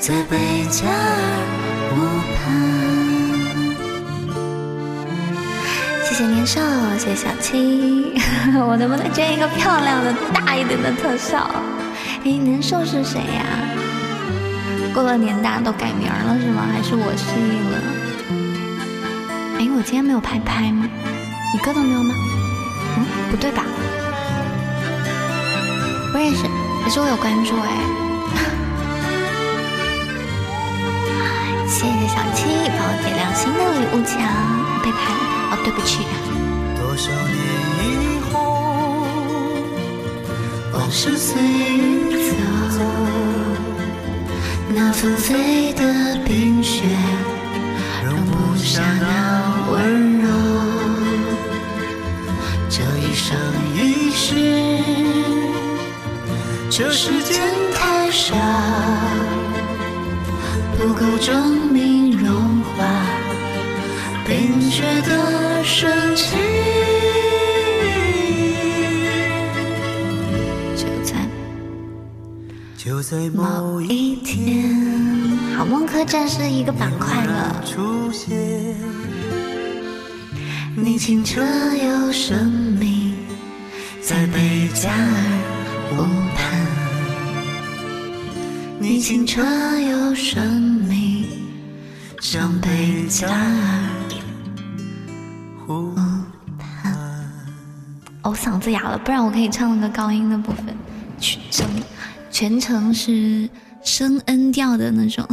[0.00, 0.92] 在贝加尔
[1.94, 1.94] 湖
[2.34, 2.79] 畔。
[6.20, 6.60] 谢年少，
[6.98, 8.12] 谢谢小七，
[8.68, 11.50] 我能不能捐一个漂亮的大一点的特效？
[12.22, 13.40] 哎，年兽是谁呀？
[14.92, 16.68] 过了年大家都改名了是吗？
[16.70, 17.80] 还是我失忆了？
[19.60, 20.86] 哎，我今天没有拍拍吗？
[21.54, 22.14] 一个都没有吗？
[22.98, 23.64] 嗯，不对吧？
[26.12, 26.44] 不认识，
[26.84, 27.70] 可是我有关注哎。
[31.66, 32.44] 谢谢小七
[32.76, 34.20] 帮我点亮新的礼物墙，
[34.84, 35.16] 被拍
[35.50, 36.06] 啊，对不起。
[36.76, 37.36] 多少年
[37.90, 38.34] 以后，
[40.72, 42.10] 往事随云
[42.70, 42.78] 走，
[44.74, 45.82] 那纷飞的
[46.24, 46.82] 冰雪
[48.04, 49.04] 容不下那
[49.72, 50.28] 温柔。
[52.68, 53.36] 这一生
[53.74, 54.28] 一世，
[56.70, 57.40] 这时间
[57.74, 58.34] 太少，
[60.78, 61.89] 不够证明
[64.60, 66.38] 冰雪的深情。
[70.76, 71.16] 就在
[72.76, 74.78] 就在某一天，
[75.56, 77.64] 好梦客栈是一个板块了。
[77.64, 78.76] 出现，
[80.76, 82.46] 你清澈有生
[82.78, 83.14] 命，
[84.02, 86.04] 在贝加尔湖
[86.36, 86.66] 畔。
[88.78, 91.24] 你清澈有生命，
[92.20, 93.89] 像贝加尔
[98.42, 100.74] 嗓子哑了，不然我可以唱那个高音的部分，
[101.18, 101.68] 全程
[102.30, 103.48] 全程是
[103.84, 105.28] 升 N 调的那种。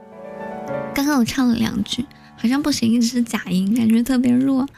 [0.94, 2.04] 刚刚我唱了两句，
[2.36, 4.68] 好像不行，一直是假音，感觉特别弱。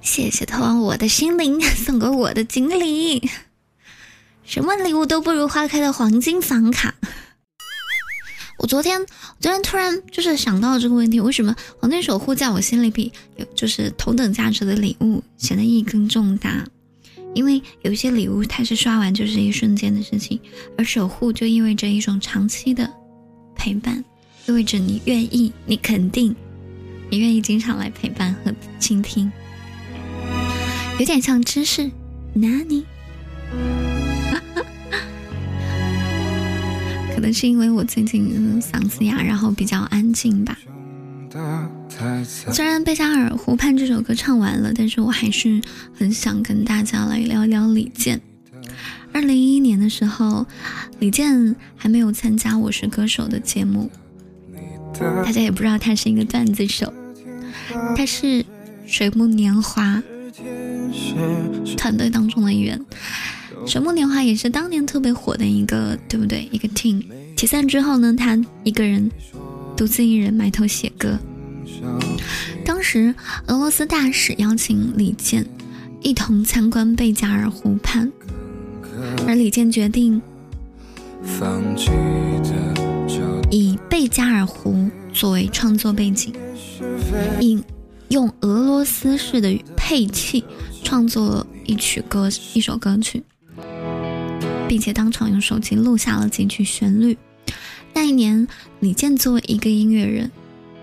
[0.00, 3.28] 谢谢偷完我的心灵送给我的锦鲤，
[4.44, 6.94] 什么礼物都不如花开的黄金房卡。
[8.58, 9.06] 我昨天，我
[9.40, 16.64] 昨天突然就是想到这个问题，为什么黄金守护在我心里比有就是同等价值的礼物显得意义更重大？
[17.34, 20.40] 因为有些礼物它是刷完就是一瞬间的事情，
[20.76, 22.90] 而守护就意味着一种长期的
[23.54, 24.04] 陪伴，
[24.46, 26.34] 意味着你愿意，你肯定，
[27.10, 29.30] 你愿意经常来陪伴和倾听，
[30.98, 31.90] 有点像知识，
[32.34, 32.84] 那你。
[37.14, 40.56] 可能是因为我最近嗓子哑，然后比较安静吧。
[42.26, 45.60] 虽然《贝加尔湖畔》这首歌唱完了，但是我还是
[45.92, 48.20] 很想跟大家来聊聊李健。
[49.12, 50.46] 二零一一年的时候，
[51.00, 53.90] 李健还没有参加《我是歌手》的节目，
[55.24, 56.92] 大家也不知道他是一个段子手，
[57.96, 58.44] 他是
[58.86, 60.00] 水木年华
[61.76, 62.80] 团队当中的一员。
[63.66, 66.48] 水木年华也是当年特别火的一个，对不对？
[66.52, 67.02] 一个 team
[67.34, 69.10] 解散之后呢，他一个人
[69.76, 71.18] 独自一人埋头写歌。
[72.64, 73.14] 当时
[73.46, 75.46] 俄罗斯大使邀请李健
[76.00, 78.10] 一同参观贝加尔湖畔，
[79.26, 80.20] 而李健决定
[83.50, 86.32] 以贝加尔湖作为创作背景，
[87.40, 87.62] 引
[88.08, 90.44] 用俄罗斯式的配器
[90.82, 93.22] 创作了一曲歌，一首歌曲。
[94.68, 97.16] 并且当场用手机录下了几句旋律，
[97.94, 98.46] 那一年，
[98.80, 100.30] 李健作为一个音乐人，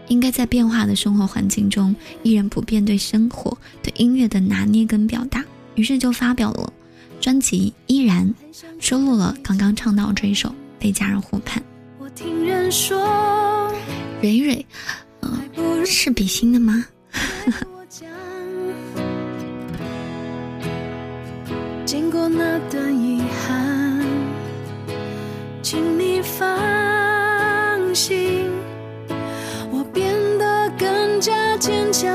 [0.07, 5.43] 应该在变化的生活环境中，依然不变对生活、对音乐的拿捏跟表达，
[5.75, 6.71] 于是就发表了
[7.19, 8.33] 专辑《依然》，
[8.79, 10.49] 收录了刚刚唱到这一首
[10.79, 11.61] 《被家人湖畔》。
[11.97, 13.73] 我听人说，
[14.21, 14.65] 蕊蕊，
[15.21, 16.85] 嗯、是比心的吗？
[21.85, 24.05] 经过那段遗憾，
[25.61, 26.47] 请你放
[31.57, 32.11] 坚强。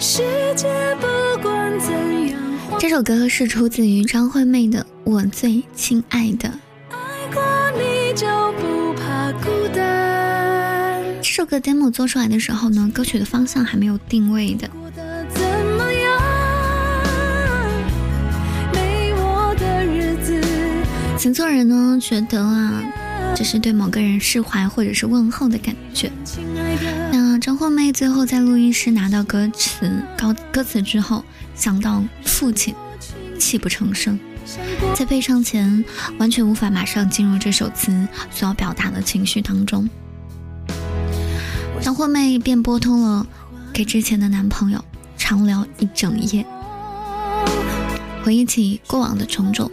[0.00, 0.22] 世
[0.56, 0.68] 界
[1.00, 1.06] 不
[1.42, 1.92] 管怎
[2.28, 2.38] 样，
[2.78, 6.48] 这首歌是出自于张惠妹的《我最亲爱的》。
[6.90, 6.96] 爱
[7.32, 7.42] 过
[7.78, 8.26] 你就
[8.60, 11.02] 不怕孤单。
[11.22, 14.68] 这首歌 demo 做出来的时候呢，歌曲的方向还没有定位的。
[14.68, 15.42] 过得怎
[15.76, 16.20] 么样？
[18.72, 20.40] 没我的日子，
[21.16, 22.82] 词作人呢觉得啊，
[23.34, 26.10] 这是对某个人释怀或者是问候的感觉。
[27.38, 31.24] 张惠妹最后在录音室拿到歌词高歌词之后，
[31.54, 32.74] 想到父亲，
[33.38, 34.18] 泣不成声，
[34.94, 35.84] 在配唱前
[36.18, 39.88] 完全无法马上进入这首词所要表达的情绪当中。
[41.80, 43.26] 张惠妹便拨通了
[43.72, 44.82] 给之前的男朋友，
[45.16, 46.46] 长聊一整夜，
[48.22, 49.70] 回忆起过往的种种。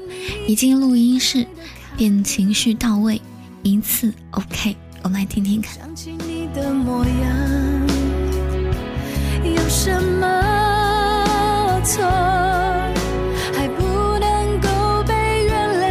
[0.48, 1.48] 一进录音室，
[1.96, 3.22] 便情绪到位，
[3.64, 4.76] 一次 OK。
[5.04, 5.78] 我们来听听看。
[6.54, 7.12] 的模样，
[9.44, 12.04] 有什么错？
[13.54, 15.14] 还不能够被
[15.46, 15.86] 原谅。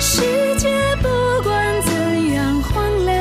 [0.00, 0.22] 世
[0.58, 0.68] 界
[1.00, 1.08] 不
[1.44, 3.14] 管怎样荒凉，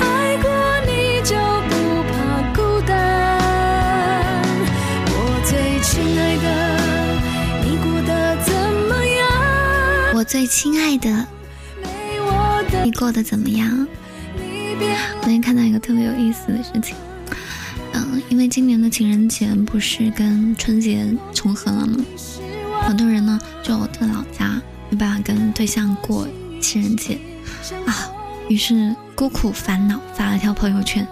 [0.00, 0.48] 爱过
[0.86, 1.34] 你就
[1.68, 1.72] 不
[2.12, 2.14] 怕
[2.54, 2.92] 孤单。
[5.08, 5.12] 我
[5.44, 6.46] 最亲爱的，
[7.64, 8.54] 你过得怎
[8.88, 9.22] 么样？
[10.14, 11.26] 我最亲爱的，
[12.98, 13.86] 过得怎么样？
[15.20, 16.96] 昨天看到一个特别有意思的事情，
[17.92, 22.04] 嗯，因为今年的情人节不是跟春节重合了吗？
[22.82, 26.26] 很多人呢就在老家没办法跟对象过
[26.60, 27.18] 情人节
[27.86, 28.10] 啊，
[28.48, 31.06] 于是孤苦烦恼发了条朋友圈：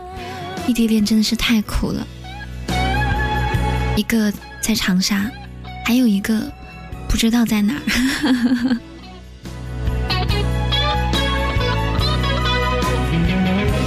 [0.66, 2.06] 异地恋真的是太苦了。
[3.96, 5.30] 一个在长沙，
[5.84, 6.50] 还有一个
[7.08, 8.76] 不知道在哪儿。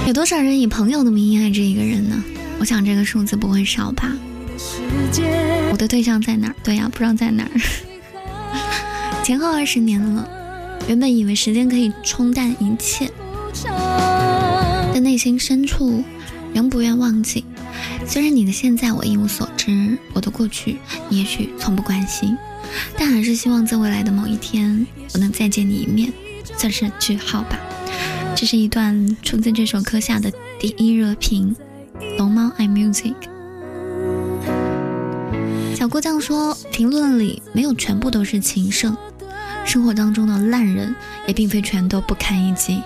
[0.06, 2.22] 有多少人以朋友的名义爱着一个人呢？
[2.60, 4.12] 我想这个数字不会少吧。
[5.72, 6.54] 我的对象在哪儿？
[6.62, 7.50] 对呀、不知道在哪儿。
[9.24, 10.24] 前后二十年了，
[10.86, 13.10] 原本以为时间可以冲淡一切，
[14.94, 16.04] 但内心深处
[16.54, 17.44] 仍不愿忘记。
[18.06, 20.78] 虽然你的现在我一无所知，我的过去
[21.08, 22.36] 你也许从不关心，
[22.96, 26.12] 但还是希望在未来的某一天，我能再见你一面，
[26.56, 27.58] 算是句号吧。
[28.36, 30.30] 这是一段出自这首歌下的
[30.60, 31.56] 第一热评，
[32.18, 33.14] 龙猫爱 music。
[35.74, 38.94] 小姑酱说，评论里没有全部都是情圣，
[39.64, 40.94] 生活当中的烂人
[41.26, 42.82] 也并非全都不堪一击。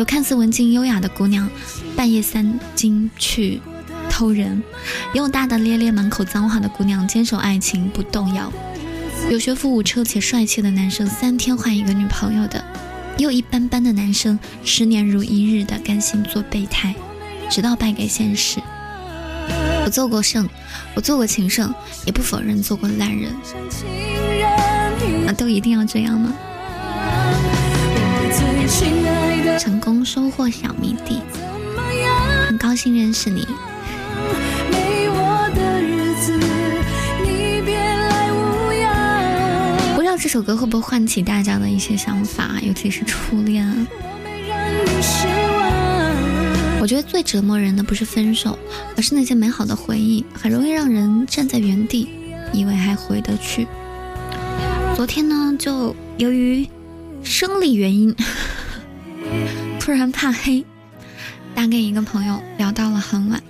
[0.00, 1.48] 有看似文静优雅的姑娘，
[1.94, 3.60] 半夜三更去
[4.10, 4.60] 偷人；
[5.14, 8.50] 也有大大咧咧、满口脏话的姑娘，坚守爱情不动摇；
[9.30, 12.60] 有学富五车且帅气的男生，三天换一个女朋友的；
[13.18, 16.94] 又一般般的男生，十年如一日的甘心做备胎，
[17.50, 18.60] 直到败给现实。
[19.84, 20.48] 我做过圣，
[20.94, 21.72] 我做过情圣，
[22.04, 23.34] 也不否认做过烂人。
[23.42, 26.32] 像情人一啊，都一定要这样吗？
[29.58, 31.20] 成功收获小迷弟，
[32.48, 33.46] 很高兴认识你。
[40.36, 43.66] 首歌会不会唤起大家的一些想法，尤其是初恋。
[43.66, 45.26] 我没让你失
[45.56, 48.58] 望，我觉得最折磨人的不是分手，
[48.98, 52.10] 而是那些美好的回忆，很容易让人站在原地，
[52.52, 53.66] 以为还回得去。
[54.94, 56.68] 昨天呢，就由于
[57.22, 58.14] 生理原因，
[59.80, 60.62] 突然怕黑，
[61.54, 63.42] 打给一个朋友聊到了很晚。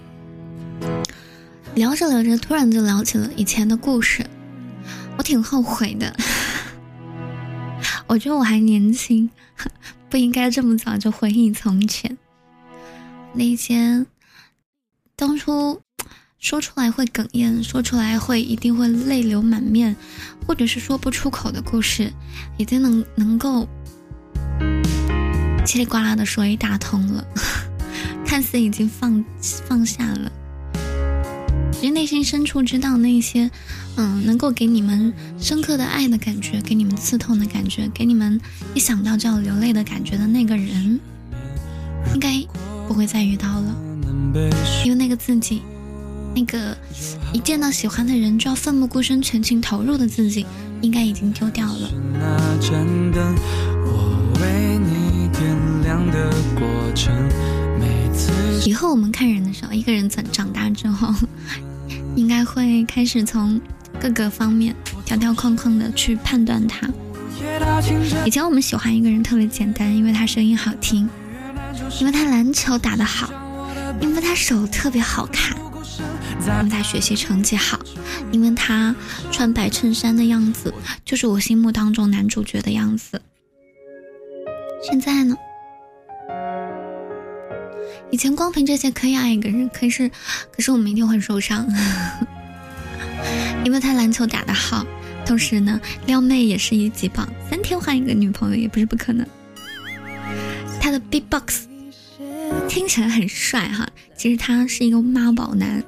[1.75, 4.25] 聊着聊着，突然就聊起了以前的故事，
[5.19, 6.15] 我挺后悔的。
[8.09, 9.29] 我觉得我还年轻，
[10.09, 12.17] 不应该这么早就回忆从前。
[13.33, 14.07] 那些
[15.15, 15.81] 当初
[16.39, 19.95] 说出来会哽咽，说出来会一定会泪流满面，
[20.47, 22.13] 或者是说不出口的故事，
[22.57, 23.67] 已经能能够
[25.65, 27.27] 叽里呱啦的说一大通了，
[28.25, 30.31] 看似已经放放下了。
[31.79, 33.51] 其实内心深处知道那些，
[33.97, 38.41] 嗯，能够给你们深刻的爱的感觉，给你们刺痛的感觉，给你们
[38.75, 40.99] 一想到就要流泪的感觉的那个人，
[42.15, 42.43] 应该
[42.89, 43.77] 不会再遇到了，
[44.85, 45.61] 因为那个自己，
[46.35, 46.77] 那个
[47.33, 50.47] 一见到喜欢的人就要奋不顾身、全情投入的自己，
[50.81, 51.91] 应该已经丢掉了。
[58.65, 61.15] 以后我们看人的时候，一个人长长大之后，
[62.17, 63.61] 应该会开始从
[64.01, 66.89] 各个方面条条框框的去判断他。
[68.25, 71.09] 以前我们喜欢一个人特别简单，因为他声音好听，
[72.01, 73.31] 因为他篮球打得好，
[74.01, 75.57] 因为他手特别好看，
[76.41, 77.79] 因为他学习成绩好，
[78.33, 78.97] 因为他
[79.31, 80.73] 穿白衬衫的样子
[81.05, 83.21] 就是我心目当中男主角的样子。
[84.83, 85.37] 现在呢？
[88.11, 90.11] 以前光凭这些可以爱一个人，可是，
[90.53, 91.67] 可是我们一定会受伤，
[93.65, 94.87] 因为他篮球打得好，
[95.27, 99.27] 同时呢，撩妹也是一级棒，三天换一个女朋友也不是不可能。
[100.81, 101.67] 他的 B box
[102.69, 105.83] 听起来很帅哈，其实他是一个妈宝男。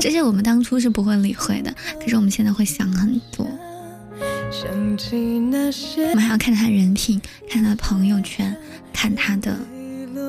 [0.00, 3.46] 这些我们当初是不会理会的，可是我们现在会想很多。
[4.52, 8.54] 我们还要看他人品，看他的朋友圈，
[8.92, 9.58] 看他的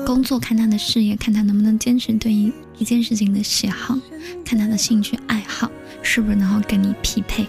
[0.06, 3.98] 工作，看他的事业，看他能不能坚持对一一件事情的喜好，
[4.44, 5.70] 看他的兴趣爱好
[6.02, 7.46] 是不是能够跟你匹配。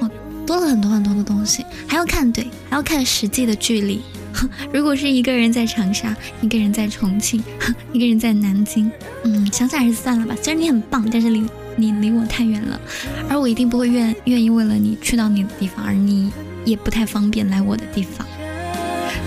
[0.00, 0.10] 哦，
[0.46, 4.00] 多了很多很多的东西，还要看对，还要看实际的距离。
[4.72, 7.42] 如果是一个人在长沙，一个人在重庆，
[7.92, 8.90] 一个人在南京，
[9.24, 10.36] 嗯，想想还是算了吧。
[10.42, 11.44] 虽然你很棒，但是离
[11.80, 12.80] 你离我太远了，
[13.28, 16.30] 而我一定不会愿愿意为了你去到你的地方，而你
[16.64, 18.26] 也不太方便来我的地方。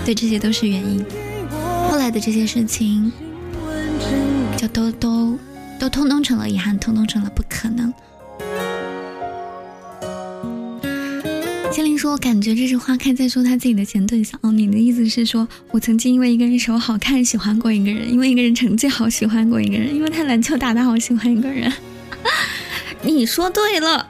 [0.04, 1.04] 对，这些都是原因。
[1.90, 3.10] 后来的这些事情，
[4.56, 5.38] 就都都
[5.78, 7.92] 都通通成了遗憾，通通成了不可能。
[11.72, 14.52] 千灵说：“我感觉这是花开在说他自己的前对象哦。
[14.52, 21.72] 你的意思是说我曾经因为一个人手好看喜欢过一个人，因为一个人成绩好喜欢过一个人，因为他篮球打得好喜欢一个人。
[23.02, 24.08] 你说对了，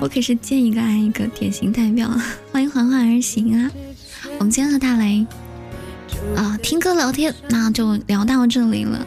[0.00, 2.10] 我可是见一个爱一个典型代表。
[2.52, 3.70] 欢迎缓缓而行啊！
[4.38, 5.26] 我们今天和大雷
[6.36, 9.06] 啊听歌聊天，那就聊到这里了。”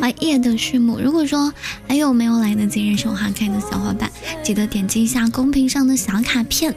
[0.00, 1.00] 欢迎，夜的序幕。
[1.00, 1.52] 如果说
[1.88, 4.10] 还有没有来得及认识我花开的小伙伴，
[4.42, 6.74] 记得点击一下公屏上的小卡片，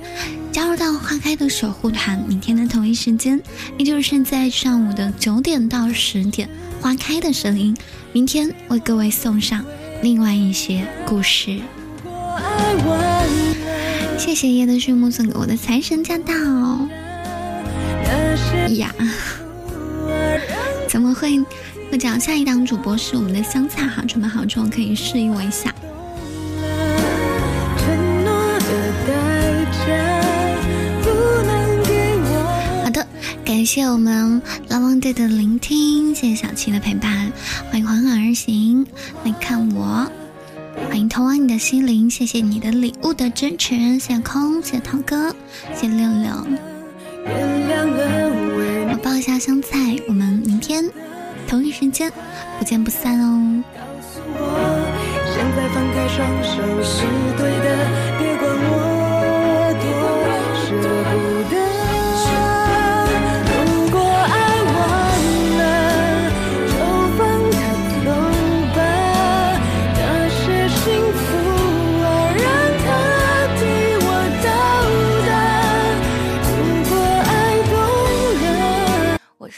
[0.52, 2.18] 加入到花开的守护团。
[2.28, 3.42] 明天的同一时间，
[3.78, 6.50] 也就是在上午的九点到十点，
[6.82, 7.76] 花开的声音，
[8.14, 9.64] 明天为各位送上
[10.02, 11.60] 另外一些故事。
[14.18, 16.34] 谢谢夜的序幕送给我的财神驾到。
[18.76, 18.94] 呀，
[20.88, 21.44] 怎么会？
[21.92, 25.74] 我讲下一档主播是我们的香菜哈，准备好之后可以示意我一下。
[33.50, 37.32] 感谢我们老王队的聆听，谢谢小七的陪伴，
[37.72, 38.86] 欢迎缓缓而行
[39.24, 40.08] 来看我，
[40.88, 45.36] 欢迎通往你的心灵，谢谢你的礼物的支持，谢谢空，谢谢涛哥，
[45.74, 46.30] 谢谢六六。
[48.92, 50.86] 我抱一下香菜，我们明天。
[51.48, 52.14] 同一时间，
[52.60, 53.64] 不见不散哦。
[56.08, 57.02] 双手是
[57.36, 57.66] 对的，
[58.20, 59.84] 别管我多
[60.54, 61.29] 失落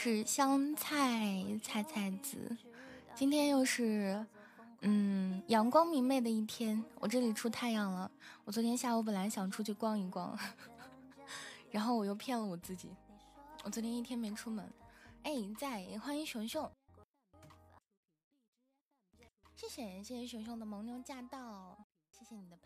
[0.04, 2.56] 是香菜菜菜子，
[3.14, 4.26] 今天又是
[4.80, 8.10] 嗯阳光明媚的一天，我这里出太阳了。
[8.44, 10.36] 我昨天下午本来想出去逛一逛，
[11.70, 12.88] 然后我又骗了我自己，
[13.62, 14.68] 我昨天一天没出门。
[15.22, 16.68] 哎，在欢迎熊熊，
[19.54, 21.78] 谢谢谢谢熊熊的蒙牛驾到，
[22.10, 22.58] 谢谢你的。